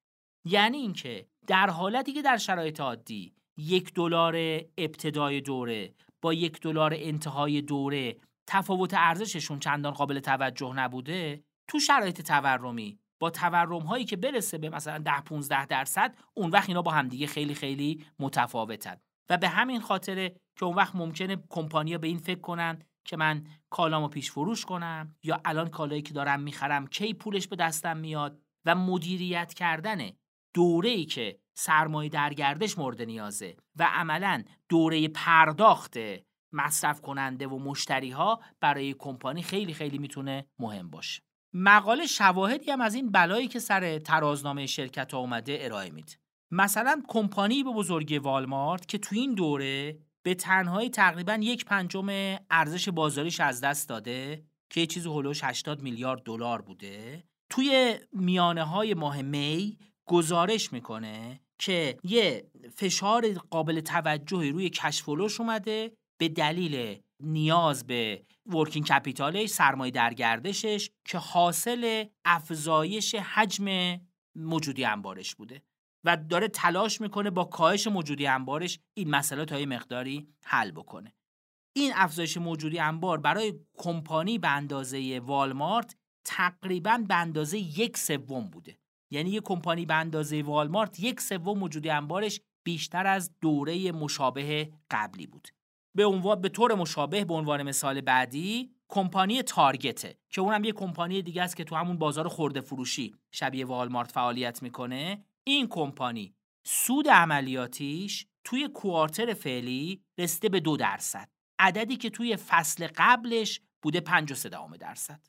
یعنی 0.45 0.77
اینکه 0.77 1.27
در 1.47 1.69
حالتی 1.69 2.13
که 2.13 2.21
در 2.21 2.37
شرایط 2.37 2.79
عادی 2.79 3.33
یک 3.57 3.93
دلار 3.93 4.35
ابتدای 4.77 5.41
دوره 5.41 5.93
با 6.21 6.33
یک 6.33 6.59
دلار 6.61 6.93
انتهای 6.95 7.61
دوره 7.61 8.17
تفاوت 8.47 8.93
ارزششون 8.93 9.59
چندان 9.59 9.93
قابل 9.93 10.19
توجه 10.19 10.73
نبوده 10.73 11.43
تو 11.67 11.79
شرایط 11.79 12.21
تورمی 12.21 12.99
با 13.19 13.29
تورم 13.29 13.81
هایی 13.81 14.05
که 14.05 14.17
برسه 14.17 14.57
به 14.57 14.69
مثلا 14.69 14.97
10 14.97 15.21
15 15.21 15.65
درصد 15.65 16.15
اون 16.33 16.49
وقت 16.49 16.69
اینا 16.69 16.81
با 16.81 16.91
همدیگه 16.91 17.27
خیلی 17.27 17.55
خیلی 17.55 18.05
متفاوتن. 18.19 18.97
و 19.29 19.37
به 19.37 19.49
همین 19.49 19.81
خاطره 19.81 20.29
که 20.55 20.65
اون 20.65 20.75
وقت 20.75 20.95
ممکنه 20.95 21.37
کمپانیا 21.49 21.97
به 21.97 22.07
این 22.07 22.17
فکر 22.17 22.39
کنن 22.39 22.83
که 23.05 23.17
من 23.17 23.43
کالامو 23.69 24.07
پیش 24.07 24.31
فروش 24.31 24.65
کنم 24.65 25.15
یا 25.23 25.41
الان 25.45 25.67
کالایی 25.69 26.01
که 26.01 26.13
دارم 26.13 26.39
می‌خرم 26.39 26.87
کی 26.87 27.13
پولش 27.13 27.47
به 27.47 27.55
دستم 27.55 27.97
میاد 27.97 28.41
و 28.65 28.75
مدیریت 28.75 29.53
کردن 29.53 30.09
دوره 30.53 30.89
ای 30.89 31.05
که 31.05 31.39
سرمایه 31.57 32.09
در 32.09 32.33
گردش 32.33 32.77
مورد 32.77 33.01
نیازه 33.01 33.57
و 33.75 33.89
عملا 33.93 34.43
دوره 34.69 35.07
پرداخت 35.07 35.97
مصرف 36.53 37.01
کننده 37.01 37.47
و 37.47 37.59
مشتری 37.59 38.11
ها 38.11 38.39
برای 38.61 38.95
کمپانی 38.99 39.43
خیلی 39.43 39.73
خیلی 39.73 39.97
می‌تونه 39.97 40.45
مهم 40.59 40.89
باشه. 40.89 41.28
مقاله 41.53 42.07
شواهدی 42.07 42.71
هم 42.71 42.81
از 42.81 42.95
این 42.95 43.11
بلایی 43.11 43.47
که 43.47 43.59
سر 43.59 43.99
ترازنامه 43.99 44.65
شرکت 44.65 45.13
ها 45.13 45.19
اومده 45.19 45.57
ارائه 45.61 45.89
میده. 45.89 46.13
مثلا 46.51 47.03
کمپانی 47.07 47.63
به 47.63 47.71
بزرگی 47.71 48.17
والمارت 48.17 48.87
که 48.87 48.97
تو 48.97 49.15
این 49.15 49.33
دوره 49.33 49.99
به 50.23 50.35
تنهایی 50.35 50.89
تقریبا 50.89 51.39
یک 51.41 51.65
پنجم 51.65 52.37
ارزش 52.49 52.89
بازاریش 52.89 53.39
از 53.39 53.61
دست 53.61 53.89
داده 53.89 54.43
که 54.69 54.81
یه 54.81 54.87
چیزی 54.87 55.09
هلوش 55.09 55.43
80 55.43 55.81
میلیارد 55.81 56.23
دلار 56.23 56.61
بوده 56.61 57.23
توی 57.49 57.99
میانه 58.13 58.63
های 58.63 58.93
ماه 58.93 59.21
می 59.21 59.77
گزارش 60.05 60.73
می‌کنه 60.73 61.41
که 61.59 61.97
یه 62.03 62.51
فشار 62.75 63.33
قابل 63.33 63.79
توجهی 63.79 64.51
روی 64.51 64.69
کشفلوش 64.69 65.39
اومده 65.39 65.91
به 66.19 66.27
دلیل 66.27 67.01
نیاز 67.23 67.87
به 67.87 68.25
ورکینگ 68.45 68.85
کپیتالش 68.85 69.49
سرمایه 69.49 69.91
در 69.91 70.13
گردشش 70.13 70.89
که 71.05 71.17
حاصل 71.17 72.05
افزایش 72.25 73.15
حجم 73.15 73.97
موجودی 74.35 74.85
انبارش 74.85 75.35
بوده. 75.35 75.63
و 76.05 76.17
داره 76.17 76.47
تلاش 76.47 77.01
می‌کنه 77.01 77.29
با 77.29 77.43
کاهش 77.43 77.87
موجودی 77.87 78.27
انبارش 78.27 78.79
این 78.97 79.09
مسئله 79.09 79.45
تا 79.45 79.59
یه 79.59 79.65
مقداری 79.65 80.27
حل 80.43 80.71
بکنه. 80.71 81.13
این 81.75 81.91
افزایش 81.95 82.37
موجودی 82.37 82.79
انبار 82.79 83.17
برای 83.17 83.59
کمپانی 83.77 84.37
به 84.37 84.49
اندازه 84.49 85.19
والمارت 85.23 85.95
تقریبا 86.25 86.97
به 87.07 87.15
اندازه 87.15 87.59
یک 87.59 87.97
سوم 87.97 88.47
بوده. 88.47 88.79
یعنی 89.11 89.29
یه 89.29 89.41
کمپانی 89.41 89.85
به 89.85 89.93
اندازه 89.93 90.41
والمارت 90.41 90.99
یک 90.99 91.21
سوم 91.21 91.59
موجودی 91.59 91.89
انبارش 91.89 92.41
بیشتر 92.65 93.07
از 93.07 93.31
دوره 93.41 93.91
مشابه 93.91 94.71
قبلی 94.91 95.27
بود. 95.27 95.47
به 95.99 96.05
عنوان 96.05 96.41
به 96.41 96.49
طور 96.49 96.75
مشابه 96.75 97.25
به 97.25 97.33
عنوان 97.33 97.63
مثال 97.63 98.01
بعدی 98.01 98.71
کمپانی 98.87 99.43
تارگته 99.43 100.17
که 100.29 100.41
اونم 100.41 100.63
یه 100.63 100.71
کمپانی 100.71 101.21
دیگه 101.21 101.41
است 101.41 101.55
که 101.55 101.63
تو 101.63 101.75
همون 101.75 101.97
بازار 101.97 102.27
خورده 102.27 102.61
فروشی 102.61 103.15
شبیه 103.31 103.65
والمارت 103.65 104.11
فعالیت 104.11 104.63
می‌کنه. 104.63 105.23
این 105.43 105.67
کمپانی 105.67 106.35
سود 106.63 107.07
عملیاتیش 107.07 108.25
توی 108.43 108.67
کوارتر 108.67 109.33
فعلی 109.33 110.01
رسیده 110.17 110.49
به 110.49 110.59
دو 110.59 110.77
درصد. 110.77 111.29
عددی 111.59 111.97
که 111.97 112.09
توی 112.09 112.35
فصل 112.35 112.87
قبلش 112.95 113.61
بوده 113.81 114.01
5 114.01 114.33
درصد. 114.79 115.19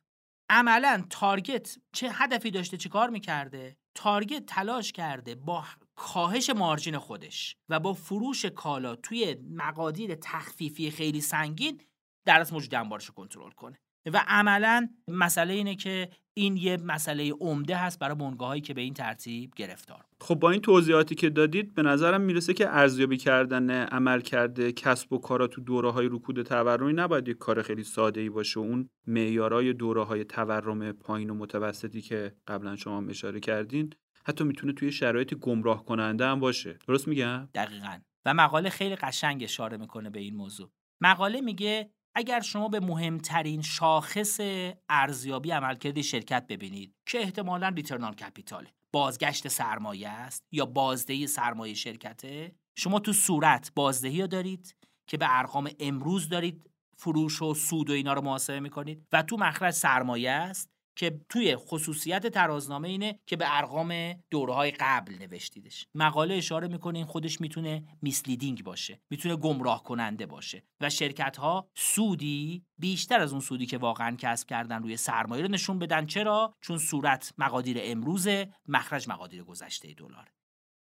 عملا 0.51 1.05
تارگت 1.11 1.79
چه 1.93 2.11
هدفی 2.13 2.51
داشته؟ 2.51 2.77
چه 2.77 2.89
کار 2.89 3.11
می‌کرده؟ 3.11 3.77
تارگت 3.95 4.47
تلاش 4.47 4.93
کرده 4.93 5.35
با 5.35 5.65
کاهش 6.01 6.51
مارجین 6.51 6.99
خودش 6.99 7.57
و 7.69 7.81
با 7.81 7.93
فروش 7.93 8.45
کالا 8.45 8.97
توی 8.97 9.37
مقادیر 9.51 10.15
تخفیفی 10.15 10.91
خیلی 10.91 11.21
سنگین 11.21 11.81
درس 12.25 12.53
موجود 12.53 12.75
انبارش 12.75 13.11
کنترل 13.11 13.51
کنه. 13.51 13.79
و 14.07 14.25
عملا 14.29 14.89
مسئله 15.09 15.55
اینه 15.55 15.77
که 15.77 16.11
این 16.35 16.57
یه 16.57 16.77
مسئله 16.77 17.33
عمده 17.41 17.77
هست 17.77 17.99
برای 17.99 18.15
بنگاهایی 18.15 18.61
که 18.61 18.75
به 18.75 18.81
این 18.81 18.95
ترتیب 18.95 19.55
گرفتار. 19.57 20.05
خب 20.21 20.35
با 20.35 20.51
این 20.51 20.61
توضیحاتی 20.61 21.15
که 21.15 21.31
دادید 21.31 21.75
به 21.75 21.83
نظرم 21.83 22.21
می‌رسه 22.21 22.55
که 22.55 22.69
ارزیابی 22.69 23.17
کردن 23.17 23.71
عمل 23.71 24.21
کرده 24.21 24.73
کسب 24.73 25.13
و 25.13 25.19
کارا 25.19 25.47
تو 25.47 25.61
دوره 25.61 25.91
های 25.91 26.07
رکود 26.07 26.43
تورمی 26.43 26.93
نباید 26.93 27.29
یک 27.29 27.39
کار 27.39 27.63
خیلی 27.63 27.85
ساده 27.85 28.21
ای 28.21 28.29
باشه 28.29 28.61
اون 28.61 28.89
معیارای 29.07 29.73
دوره 29.73 30.05
های 30.05 30.25
تورم 30.25 30.93
پایین 30.93 31.31
و 31.31 31.35
متوسطی 31.35 32.01
که 32.01 32.35
قبلا 32.47 32.77
شما 32.77 33.05
اشاره 33.09 33.41
کردین 33.41 33.93
حتی 34.31 34.45
می‌تونه 34.45 34.73
توی 34.73 34.93
شرایط 34.93 35.35
گمراه 35.35 35.85
کننده 35.85 36.27
هم 36.27 36.41
باشه. 36.41 36.79
درست 36.89 37.09
میگم؟ 37.09 37.49
دقیقا. 37.55 37.99
و 38.25 38.35
مقاله 38.35 38.71
خیلی 38.71 38.97
قشنگ 38.97 39.45
اشاره 39.45 39.77
می‌کنه 39.77 40.11
به 40.11 40.21
این 40.21 40.37
موضوع. 40.37 40.71
مقاله 41.01 41.41
میگه 41.41 41.91
اگر 42.15 42.41
شما 42.41 42.69
به 42.69 42.81
مهمترین 42.81 43.63
شاخص 43.63 44.41
ارزیابی 44.89 45.51
عملکرد 45.51 46.01
شرکت 46.01 46.47
ببینید 46.47 46.95
که 47.07 47.19
احتمالا 47.19 47.69
ریترنال 47.69 48.15
کپیتال 48.15 48.69
بازگشت 48.93 49.49
سرمایه 49.49 50.09
است 50.09 50.45
یا 50.53 50.67
بازدهی 50.67 51.27
سرمایه 51.27 51.75
شرکته 51.75 52.53
شما 52.79 52.99
تو 52.99 53.13
صورت 53.13 53.73
بازدهی 53.75 54.21
رو 54.21 54.27
دارید 54.27 54.77
که 55.07 55.17
به 55.17 55.27
ارقام 55.29 55.71
امروز 55.81 56.29
دارید 56.29 56.71
فروش 56.97 57.43
و 57.43 57.55
سود 57.55 57.91
و 57.91 57.93
اینا 57.93 58.13
رو 58.13 58.23
محاسبه 58.23 58.61
می‌کنید 58.61 59.07
و 59.13 59.23
تو 59.23 59.37
مخرج 59.37 59.75
سرمایه 59.75 60.31
است 60.31 60.70
که 60.97 61.21
توی 61.29 61.57
خصوصیت 61.57 62.27
ترازنامه 62.27 62.89
اینه 62.89 63.19
که 63.27 63.37
به 63.37 63.45
ارقام 63.49 64.13
دوره 64.31 64.55
های 64.55 64.71
قبل 64.71 65.15
نوشتیدش. 65.15 65.87
مقاله 65.95 66.35
اشاره 66.35 66.69
می‌کنه 66.69 66.99
این 66.99 67.07
خودش 67.07 67.41
می‌تونه 67.41 67.85
میسلیدینگ 68.03 68.65
باشه 68.65 69.01
می‌تونه 69.11 69.37
گمراه 69.37 69.83
کننده 69.83 70.27
باشه 70.27 70.63
و 70.81 70.91
شرکت 70.91 71.37
ها 71.37 71.69
سودی 71.75 72.65
بیشتر 72.79 73.21
از 73.21 73.33
اون 73.33 73.41
سودی 73.41 73.67
که 73.67 73.79
واقعا 73.79 74.17
کسب 74.17 74.49
کردن 74.49 74.83
روی 74.83 74.97
سرمایه 74.97 75.43
رو 75.43 75.49
نشون 75.49 75.79
بدن. 75.79 76.07
چرا؟ 76.07 76.55
چون 76.61 76.79
صورت 76.79 77.35
مقادیر 77.39 77.79
امروزه 77.81 78.53
مخرج 78.69 79.09
مقادیر 79.09 79.45
گذشته 79.45 79.95
دلار. 79.95 80.31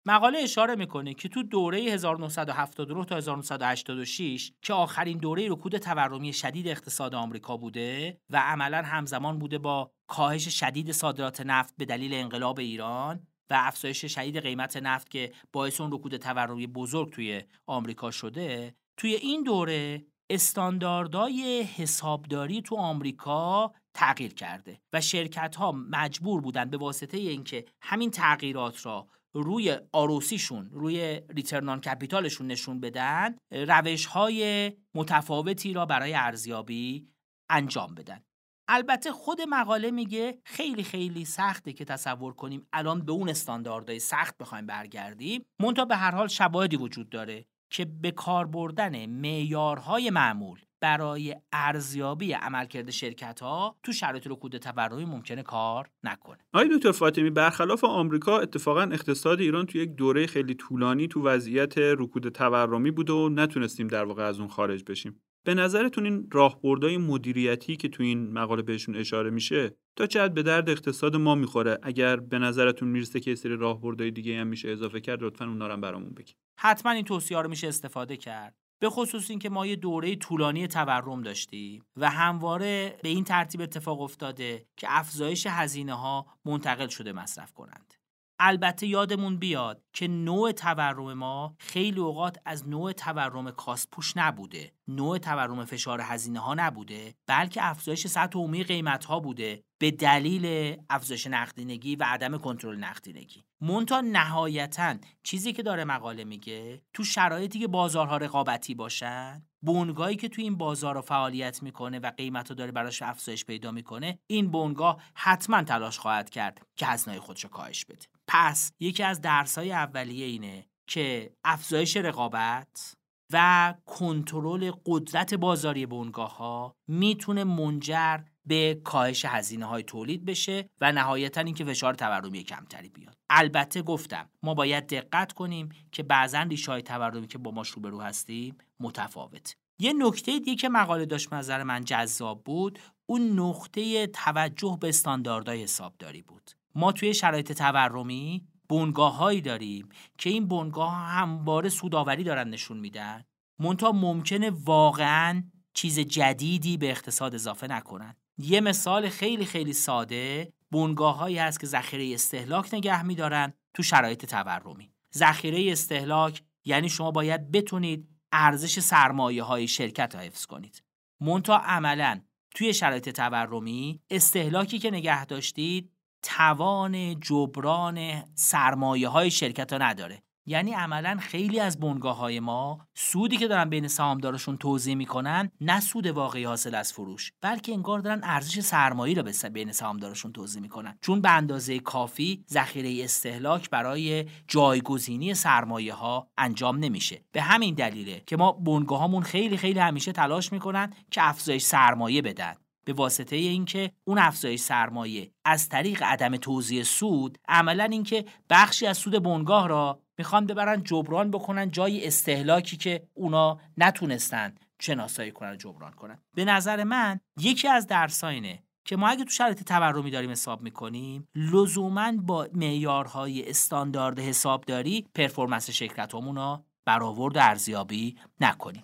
مقاله 0.07 0.39
اشاره 0.39 0.75
می‌کنه 0.75 1.13
که 1.13 1.29
تو 1.29 1.43
دوره 1.43 1.79
1979 1.79 3.05
تا 3.05 3.15
1986 3.17 4.51
که 4.61 4.73
آخرین 4.73 5.17
دوره 5.17 5.47
رکود 5.49 5.77
تورمی 5.77 6.33
شدید 6.33 6.67
اقتصاد 6.67 7.15
آمریکا 7.15 7.57
بوده 7.57 8.17
و 8.29 8.37
عملا 8.37 8.81
همزمان 8.81 9.39
بوده 9.39 9.57
با 9.57 9.91
کاهش 10.07 10.59
شدید 10.59 10.91
صادرات 10.91 11.41
نفت 11.41 11.73
به 11.77 11.85
دلیل 11.85 12.13
انقلاب 12.13 12.59
ایران 12.59 13.27
و 13.49 13.53
افزایش 13.57 14.05
شدید 14.05 14.37
قیمت 14.37 14.77
نفت 14.77 15.09
که 15.09 15.31
باعث 15.51 15.81
اون 15.81 15.91
رکود 15.91 16.17
تورمی 16.17 16.67
بزرگ 16.67 17.11
توی 17.11 17.43
آمریکا 17.67 18.11
شده 18.11 18.75
توی 18.97 19.15
این 19.15 19.43
دوره 19.43 20.05
استانداردهای 20.29 21.61
حسابداری 21.61 22.61
تو 22.61 22.75
آمریکا 22.75 23.73
تغییر 23.93 24.33
کرده 24.33 24.81
و 24.93 25.01
شرکت 25.01 25.55
ها 25.55 25.71
مجبور 25.71 26.41
بودن 26.41 26.69
به 26.69 26.77
واسطه 26.77 27.17
اینکه 27.17 27.65
همین 27.81 28.11
تغییرات 28.11 28.85
را 28.85 29.07
روی 29.35 29.77
آروسیشون 29.91 30.69
روی 30.71 31.21
ریترنان 31.29 31.81
کپیتالشون 31.81 32.47
نشون 32.47 32.79
بدن 32.79 33.35
روش 33.51 34.05
های 34.05 34.71
متفاوتی 34.95 35.73
را 35.73 35.85
برای 35.85 36.13
ارزیابی 36.13 37.07
انجام 37.49 37.95
بدن. 37.95 38.21
البته 38.67 39.11
خود 39.11 39.41
مقاله 39.49 39.91
میگه 39.91 40.41
خیلی 40.45 40.83
خیلی 40.83 41.25
سخته 41.25 41.73
که 41.73 41.85
تصور 41.85 42.33
کنیم 42.33 42.67
الان 42.73 43.05
به 43.05 43.11
اون 43.11 43.29
استانداردهای 43.29 43.99
سخت 43.99 44.37
بخوایم 44.37 44.65
برگردیم. 44.65 45.45
منتها 45.61 45.85
به 45.85 45.95
هر 45.95 46.11
حال 46.11 46.27
شواهدی 46.27 46.77
وجود 46.77 47.09
داره 47.09 47.45
که 47.69 47.85
به 47.85 48.11
کار 48.11 48.47
بردن 48.47 49.05
معیارهای 49.05 50.09
معمول 50.09 50.59
برای 50.85 51.35
ارزیابی 51.53 52.33
عملکرد 52.33 52.89
شرکت 52.89 53.39
ها 53.39 53.75
تو 53.83 53.91
شرایط 53.91 54.27
رکود 54.27 54.57
تورمی 54.57 55.05
ممکنه 55.05 55.43
کار 55.43 55.89
نکنه. 56.03 56.37
آقای 56.53 56.77
دکتر 56.77 56.91
فاطمی 56.91 57.29
برخلاف 57.29 57.83
آمریکا 57.83 58.39
اتفاقا 58.39 58.81
اقتصاد 58.81 59.39
ایران 59.39 59.65
تو 59.65 59.77
یک 59.77 59.89
دوره 59.89 60.27
خیلی 60.27 60.55
طولانی 60.55 61.07
تو 61.07 61.23
وضعیت 61.23 61.77
رکود 61.77 62.29
تورمی 62.29 62.91
بود 62.91 63.09
و 63.09 63.29
نتونستیم 63.29 63.87
در 63.87 64.03
واقع 64.03 64.23
از 64.23 64.39
اون 64.39 64.47
خارج 64.47 64.83
بشیم. 64.87 65.21
به 65.45 65.53
نظرتون 65.53 66.05
این 66.05 66.27
راهبردهای 66.31 66.97
مدیریتی 66.97 67.75
که 67.75 67.89
تو 67.89 68.03
این 68.03 68.31
مقاله 68.31 68.61
بهشون 68.61 68.95
اشاره 68.95 69.29
میشه 69.29 69.75
تا 69.95 70.05
چقدر 70.05 70.33
به 70.33 70.43
درد 70.43 70.69
اقتصاد 70.69 71.15
ما 71.15 71.35
می‌خوره 71.35 71.79
اگر 71.83 72.15
به 72.15 72.39
نظرتون 72.39 72.87
می‌رسه 72.87 73.19
که 73.19 73.35
سری 73.35 73.57
راهبردهای 73.57 74.11
دیگه 74.11 74.39
هم 74.39 74.47
میشه 74.47 74.69
اضافه 74.69 75.01
کرد 75.01 75.23
لطفا 75.23 75.45
اونا 75.45 75.67
رو 75.67 75.77
برامون 75.77 76.13
بگید 76.13 76.35
حتما 76.59 76.91
این 76.91 77.03
توصیه 77.03 77.41
رو 77.41 77.49
میشه 77.49 77.67
استفاده 77.67 78.17
کرد 78.17 78.64
به 78.79 78.89
خصوص 78.89 79.29
اینکه 79.29 79.49
ما 79.49 79.65
یه 79.65 79.75
دوره 79.75 80.15
طولانی 80.15 80.67
تورم 80.67 81.21
داشتیم 81.21 81.85
و 81.97 82.09
همواره 82.09 82.99
به 83.03 83.09
این 83.09 83.23
ترتیب 83.23 83.61
اتفاق 83.61 84.01
افتاده 84.01 84.65
که 84.77 84.87
افزایش 84.89 85.47
هزینه 85.47 85.93
ها 85.93 86.25
منتقل 86.45 86.87
شده 86.87 87.11
مصرف 87.11 87.53
کنند. 87.53 87.93
البته 88.39 88.87
یادمون 88.87 89.37
بیاد 89.37 89.81
که 89.93 90.07
نوع 90.07 90.51
تورم 90.51 91.13
ما 91.13 91.55
خیلی 91.59 91.99
اوقات 91.99 92.37
از 92.45 92.67
نوع 92.67 92.91
تورم 92.91 93.51
کاسپوش 93.51 94.17
نبوده 94.17 94.71
نوع 94.87 95.17
تورم 95.17 95.65
فشار 95.65 96.01
هزینه 96.01 96.39
ها 96.39 96.53
نبوده 96.53 97.15
بلکه 97.27 97.65
افزایش 97.65 98.07
سطح 98.07 98.39
عمومی 98.39 98.63
قیمت 98.63 99.05
ها 99.05 99.19
بوده 99.19 99.63
به 99.85 99.91
دلیل 99.91 100.75
افزایش 100.89 101.27
نقدینگی 101.27 101.95
و 101.95 102.03
عدم 102.07 102.37
کنترل 102.37 102.77
نقدینگی. 102.77 103.43
مونتا 103.61 104.01
نهایتا 104.01 104.95
چیزی 105.23 105.53
که 105.53 105.63
داره 105.63 105.83
مقاله 105.83 106.23
میگه 106.23 106.81
تو 106.93 107.03
شرایطی 107.03 107.59
که 107.59 107.67
بازارها 107.67 108.17
رقابتی 108.17 108.75
باشن 108.75 109.43
بونگاهی 109.61 110.15
که 110.15 110.29
تو 110.29 110.41
این 110.41 110.57
بازار 110.57 111.01
فعالیت 111.01 111.63
می‌کنه 111.63 111.99
و 111.99 112.11
قیمت 112.17 112.49
رو 112.49 112.55
داره 112.55 112.71
براش 112.71 113.01
افزایش 113.01 113.45
پیدا 113.45 113.71
می‌کنه 113.71 114.19
این 114.27 114.51
بونگاه 114.51 115.01
حتما 115.13 115.63
تلاش 115.63 115.99
خواهد 115.99 116.29
کرد 116.29 116.61
که 116.75 116.85
هزینه 116.85 117.19
خودش 117.19 117.45
کاهش 117.45 117.85
بده. 117.85 118.05
پس 118.27 118.71
یکی 118.79 119.03
از 119.03 119.21
درس 119.21 119.57
های 119.57 119.71
اولیه 119.71 120.25
اینه 120.25 120.65
که 120.87 121.33
افزایش 121.43 121.97
رقابت 121.97 122.93
و 123.33 123.73
کنترل 123.85 124.71
قدرت 124.85 125.33
بازاری 125.33 125.85
بنگاه 125.85 126.37
ها 126.37 126.75
می‌تونه 126.87 127.43
منجر 127.43 128.19
به 128.47 128.81
کاهش 128.83 129.25
هزینه 129.25 129.65
های 129.65 129.83
تولید 129.83 130.25
بشه 130.25 130.69
و 130.81 130.91
نهایتا 130.91 131.41
اینکه 131.41 131.65
فشار 131.65 131.93
تورمی 131.93 132.43
کمتری 132.43 132.89
بیاد. 132.89 133.17
البته 133.29 133.81
گفتم 133.81 134.29
ما 134.43 134.53
باید 134.53 134.87
دقت 134.87 135.33
کنیم 135.33 135.69
که 135.91 136.03
بعضا 136.03 136.41
ریشه 136.41 136.71
های 136.71 136.81
تورمی 136.81 137.27
که 137.27 137.37
با 137.37 137.51
ما 137.51 137.63
روبرو 137.75 138.01
هستیم 138.01 138.57
متفاوت. 138.79 139.55
یه 139.79 139.93
نکته 139.93 140.39
دیگه 140.39 140.55
که 140.55 140.69
مقاله 140.69 141.05
داشت 141.05 141.33
نظر 141.33 141.63
من 141.63 141.83
جذاب 141.83 142.43
بود 142.43 142.79
اون 143.05 143.39
نقطه 143.39 144.07
توجه 144.07 144.77
به 144.81 144.89
استانداردهای 144.89 145.63
حسابداری 145.63 146.21
بود. 146.21 146.51
ما 146.75 146.91
توی 146.91 147.13
شرایط 147.13 147.51
تورمی 147.51 148.47
بنگاه 148.69 149.17
هایی 149.17 149.41
داریم 149.41 149.89
که 150.17 150.29
این 150.29 150.47
بنگاه 150.47 150.93
همواره 150.93 151.69
سوداوری 151.69 152.23
دارن 152.23 152.49
نشون 152.49 152.77
میدن. 152.77 153.23
منتها 153.59 153.91
ممکنه 153.91 154.49
واقعا 154.49 155.43
چیز 155.75 155.99
جدیدی 155.99 156.77
به 156.77 156.91
اقتصاد 156.91 157.35
اضافه 157.35 157.67
نکنن. 157.67 158.15
یه 158.37 158.61
مثال 158.61 159.09
خیلی 159.09 159.45
خیلی 159.45 159.73
ساده 159.73 160.53
بنگاه 160.71 161.17
هایی 161.17 161.37
هست 161.37 161.59
که 161.59 161.67
ذخیره 161.67 162.13
استهلاک 162.13 162.73
نگه 162.73 163.03
میدارن 163.03 163.53
تو 163.73 163.83
شرایط 163.83 164.25
تورمی. 164.25 164.91
ذخیره 165.13 165.71
استهلاک 165.71 166.41
یعنی 166.65 166.89
شما 166.89 167.11
باید 167.11 167.51
بتونید 167.51 168.07
ارزش 168.31 168.79
سرمایه 168.79 169.43
های 169.43 169.67
شرکت 169.67 170.15
رو 170.15 170.21
حفظ 170.21 170.45
کنید. 170.45 170.83
منتها 171.21 171.57
عملا 171.57 172.21
توی 172.55 172.73
شرایط 172.73 173.09
تورمی 173.09 173.99
استهلاکی 174.09 174.79
که 174.79 174.91
نگه 174.91 175.25
داشتید 175.25 175.91
توان 176.21 177.19
جبران 177.19 178.23
سرمایه 178.35 179.07
های 179.07 179.31
شرکت 179.31 179.73
ها 179.73 179.79
نداره. 179.79 180.23
یعنی 180.45 180.73
عملا 180.73 181.17
خیلی 181.19 181.59
از 181.59 181.79
بنگاه 181.79 182.17
های 182.17 182.39
ما 182.39 182.79
سودی 182.93 183.37
که 183.37 183.47
دارن 183.47 183.69
بین 183.69 183.87
سهامدارشون 183.87 184.57
توضیح 184.57 184.95
می‌کنن 184.95 185.51
نه 185.61 185.79
سود 185.79 186.07
واقعی 186.07 186.43
حاصل 186.43 186.75
از 186.75 186.93
فروش 186.93 187.31
بلکه 187.41 187.73
انگار 187.73 187.99
دارن 187.99 188.19
ارزش 188.23 188.59
سرمایه 188.59 189.15
رو 189.15 189.49
بین 189.53 189.71
سهامدارشون 189.71 190.33
توضیح 190.33 190.61
می‌کنن. 190.61 190.97
چون 191.01 191.21
به 191.21 191.29
اندازه 191.29 191.79
کافی 191.79 192.43
ذخیره 192.49 193.03
استهلاک 193.03 193.69
برای 193.69 194.25
جایگزینی 194.47 195.33
سرمایه 195.33 195.93
ها 195.93 196.27
انجام 196.37 196.77
نمیشه. 196.77 197.21
به 197.31 197.41
همین 197.41 197.75
دلیله 197.75 198.23
که 198.27 198.37
ما 198.37 198.51
بنگاه 198.51 198.99
هامون 198.99 199.23
خیلی 199.23 199.57
خیلی 199.57 199.79
همیشه 199.79 200.11
تلاش 200.11 200.51
می‌کنن 200.51 200.93
که 201.11 201.29
افزایش 201.29 201.63
سرمایه 201.63 202.21
بدن. 202.21 202.55
به 202.85 202.93
واسطه 202.93 203.35
اینکه 203.35 203.91
اون 204.03 204.17
افزایش 204.17 204.59
سرمایه 204.59 205.31
از 205.45 205.69
طریق 205.69 206.03
عدم 206.03 206.37
توزیع 206.37 206.83
سود 206.83 207.37
عملا 207.47 207.83
اینکه 207.83 208.25
بخشی 208.49 208.87
از 208.87 208.97
سود 208.97 209.23
بنگاه 209.23 209.67
را 209.67 210.01
می‌خوان 210.17 210.45
ببرن 210.45 210.83
جبران 210.83 211.31
بکنن 211.31 211.71
جای 211.71 212.07
استهلاکی 212.07 212.77
که 212.77 213.07
اونا 213.13 213.59
نتونستن 213.77 214.55
شناسایی 214.79 215.31
کنن 215.31 215.57
جبران 215.57 215.91
کنن. 215.91 216.17
به 216.35 216.45
نظر 216.45 216.83
من 216.83 217.19
یکی 217.39 217.67
از 217.67 217.87
درساینه 217.87 218.63
که 218.85 218.95
ما 218.95 219.07
اگه 219.07 219.23
تو 219.23 219.29
شرایط 219.29 219.63
تورمی 219.63 220.11
داریم 220.11 220.31
حساب 220.31 220.61
می‌کنیم 220.61 221.27
لزوما 221.35 222.11
با 222.11 222.47
معیارهای 222.53 223.49
استاندارد 223.49 224.19
حسابداری 224.19 225.07
پرفورمنس 225.15 225.69
شرکت 225.69 226.13
رو 226.13 226.65
برآورد 226.85 227.37
ارزیابی 227.37 228.15
نکنیم. 228.41 228.83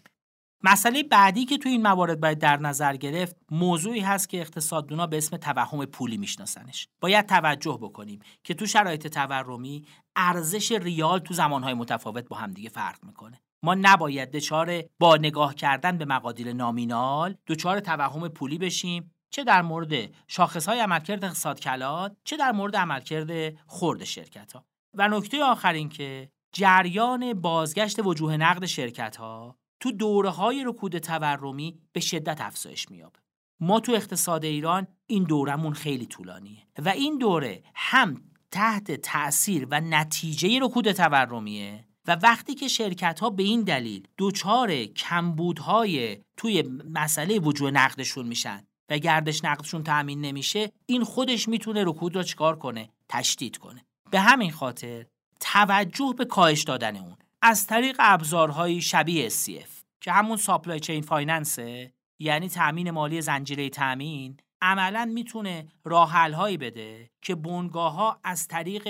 مسئله 0.63 1.03
بعدی 1.03 1.45
که 1.45 1.57
تو 1.57 1.69
این 1.69 1.81
موارد 1.81 2.19
باید 2.19 2.39
در 2.39 2.57
نظر 2.57 2.95
گرفت 2.95 3.35
موضوعی 3.51 3.99
هست 3.99 4.29
که 4.29 4.41
اقتصاددونا 4.41 5.07
به 5.07 5.17
اسم 5.17 5.37
توهم 5.37 5.85
پولی 5.85 6.17
میشناسنش. 6.17 6.87
باید 7.01 7.25
توجه 7.25 7.79
بکنیم 7.81 8.19
که 8.43 8.53
تو 8.53 8.65
شرایط 8.65 9.07
تورمی 9.07 9.85
ارزش 10.15 10.71
ریال 10.71 11.19
تو 11.19 11.33
زمانهای 11.33 11.73
متفاوت 11.73 12.27
با 12.27 12.35
همدیگه 12.35 12.69
فرق 12.69 13.03
می‌کنه. 13.03 13.41
ما 13.63 13.75
نباید 13.75 14.31
دچار 14.31 14.83
با 14.99 15.15
نگاه 15.15 15.55
کردن 15.55 15.97
به 15.97 16.05
مقادیر 16.05 16.53
نامینال 16.53 17.35
دچار 17.47 17.79
توهم 17.79 18.27
پولی 18.27 18.57
بشیم 18.57 19.11
چه 19.29 19.43
در 19.43 19.61
مورد 19.61 20.09
شاخصهای 20.27 20.79
عملکرد 20.79 21.25
اقتصاد 21.25 21.59
کلان 21.59 22.15
چه 22.23 22.37
در 22.37 22.51
مورد 22.51 22.75
عملکرد 22.75 23.57
خرد 23.67 24.03
شرکت 24.03 24.53
ها 24.53 24.65
و 24.93 25.07
نکته 25.07 25.43
آخرین 25.43 25.89
که 25.89 26.29
جریان 26.53 27.33
بازگشت 27.33 27.99
وجوه 27.99 28.37
نقد 28.37 28.65
شرکت 28.65 29.15
ها 29.15 29.60
تو 29.81 29.91
دوره 29.91 30.29
های 30.29 30.63
رکود 30.63 30.97
تورمی 30.97 31.79
به 31.93 31.99
شدت 31.99 32.41
افزایش 32.41 32.91
میابه 32.91 33.19
ما 33.59 33.79
تو 33.79 33.91
اقتصاد 33.91 34.45
ایران 34.45 34.87
این 35.07 35.23
دورمون 35.23 35.73
خیلی 35.73 36.05
طولانیه 36.05 36.67
و 36.79 36.89
این 36.89 37.17
دوره 37.17 37.63
هم 37.75 38.21
تحت 38.51 38.91
تأثیر 38.91 39.67
و 39.71 39.81
نتیجه 39.81 40.59
رکود 40.61 40.91
تورمیه 40.91 41.85
و 42.07 42.15
وقتی 42.15 42.55
که 42.55 42.67
شرکت 42.67 43.19
ها 43.19 43.29
به 43.29 43.43
این 43.43 43.61
دلیل 43.61 44.07
دچار 44.17 44.85
کمبودهای 44.85 46.17
توی 46.37 46.63
مسئله 46.89 47.39
وجود 47.39 47.77
نقدشون 47.77 48.27
میشن 48.27 48.63
و 48.89 48.97
گردش 48.97 49.45
نقدشون 49.45 49.83
تأمین 49.83 50.21
نمیشه 50.21 50.71
این 50.85 51.03
خودش 51.03 51.47
می‌تونه 51.47 51.83
رکود 51.83 52.15
را 52.15 52.23
چکار 52.23 52.59
کنه؟ 52.59 52.89
تشدید 53.09 53.57
کنه. 53.57 53.85
به 54.11 54.19
همین 54.19 54.51
خاطر 54.51 55.05
توجه 55.39 56.13
به 56.17 56.25
کاهش 56.25 56.63
دادن 56.63 56.97
اون 56.97 57.17
از 57.41 57.67
طریق 57.67 57.95
ابزارهای 57.99 58.81
شبیه 58.81 59.29
SCF 59.29 59.70
که 60.01 60.11
همون 60.11 60.37
ساپلای 60.37 60.79
چین 60.79 61.01
فایننسه 61.01 61.93
یعنی 62.19 62.49
تأمین 62.49 62.91
مالی 62.91 63.21
زنجیره 63.21 63.69
تأمین؟ 63.69 64.37
عملا 64.61 65.11
می‌تونه 65.13 65.67
راه 65.83 66.11
هایی 66.11 66.57
بده 66.57 67.09
که 67.21 67.35
بنگاه 67.35 67.93
ها 67.93 68.19
از 68.23 68.47
طریق 68.47 68.87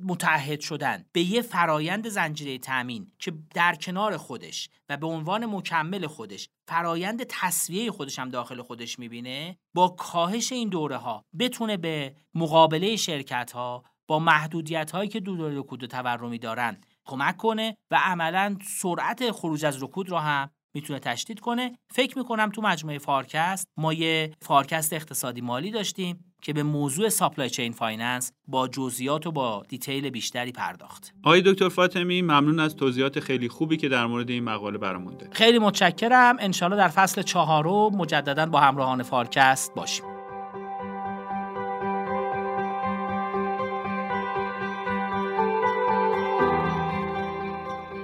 متحد 0.00 0.60
شدن 0.60 1.04
به 1.12 1.20
یه 1.20 1.42
فرایند 1.42 2.08
زنجیره 2.08 2.58
تامین 2.58 3.12
که 3.18 3.32
در 3.54 3.74
کنار 3.74 4.16
خودش 4.16 4.68
و 4.88 4.96
به 4.96 5.06
عنوان 5.06 5.46
مکمل 5.46 6.06
خودش 6.06 6.48
فرایند 6.68 7.22
تصویه 7.28 7.90
خودش 7.90 8.18
هم 8.18 8.28
داخل 8.28 8.62
خودش 8.62 8.98
می‌بینه 8.98 9.58
با 9.74 9.88
کاهش 9.88 10.52
این 10.52 10.68
دوره 10.68 10.96
ها 10.96 11.24
بتونه 11.38 11.76
به 11.76 12.14
مقابله 12.34 12.96
شرکت 12.96 13.52
ها 13.52 13.84
با 14.06 14.18
محدودیت 14.18 14.90
هایی 14.90 15.08
که 15.08 15.20
دو 15.20 15.60
رکود 15.60 15.82
و 15.82 15.86
تورمی 15.86 16.38
دارن 16.38 16.80
کمک 17.06 17.36
کنه 17.36 17.76
و 17.90 18.00
عملا 18.04 18.56
سرعت 18.78 19.30
خروج 19.30 19.64
از 19.64 19.82
رکود 19.82 20.10
رو 20.10 20.18
هم 20.18 20.50
می‌تونه 20.74 20.98
تشدید 20.98 21.40
کنه 21.40 21.78
فکر 21.90 22.18
می‌کنم 22.18 22.50
تو 22.50 22.62
مجموعه 22.62 22.98
فارکست 22.98 23.68
ما 23.76 23.92
یه 23.92 24.32
فارکست 24.42 24.92
اقتصادی 24.92 25.40
مالی 25.40 25.70
داشتیم 25.70 26.34
که 26.42 26.52
به 26.52 26.62
موضوع 26.62 27.08
supply 27.08 27.50
chain 27.50 27.72
finance 27.72 28.32
با 28.48 28.68
جزئیات 28.68 29.26
و 29.26 29.32
با 29.32 29.62
detail 29.68 30.10
بیشتری 30.10 30.52
پرداخت. 30.52 31.14
آقای 31.22 31.42
دکتر 31.42 31.68
فاطمی 31.68 32.22
ممنون 32.22 32.60
از 32.60 32.76
توضیحات 32.76 33.20
خیلی 33.20 33.48
خوبی 33.48 33.76
که 33.76 33.88
در 33.88 34.06
مورد 34.06 34.30
این 34.30 34.44
مقاله 34.44 34.78
برامون 34.78 35.16
خیلی 35.32 35.58
متشکرم. 35.58 36.36
انشالله 36.40 36.76
در 36.76 36.88
فصل 36.88 37.22
چهارم 37.22 37.96
مجددا 37.96 38.46
با 38.46 38.60
همراهان 38.60 39.02
فارکست 39.02 39.74
باشیم. 39.74 40.13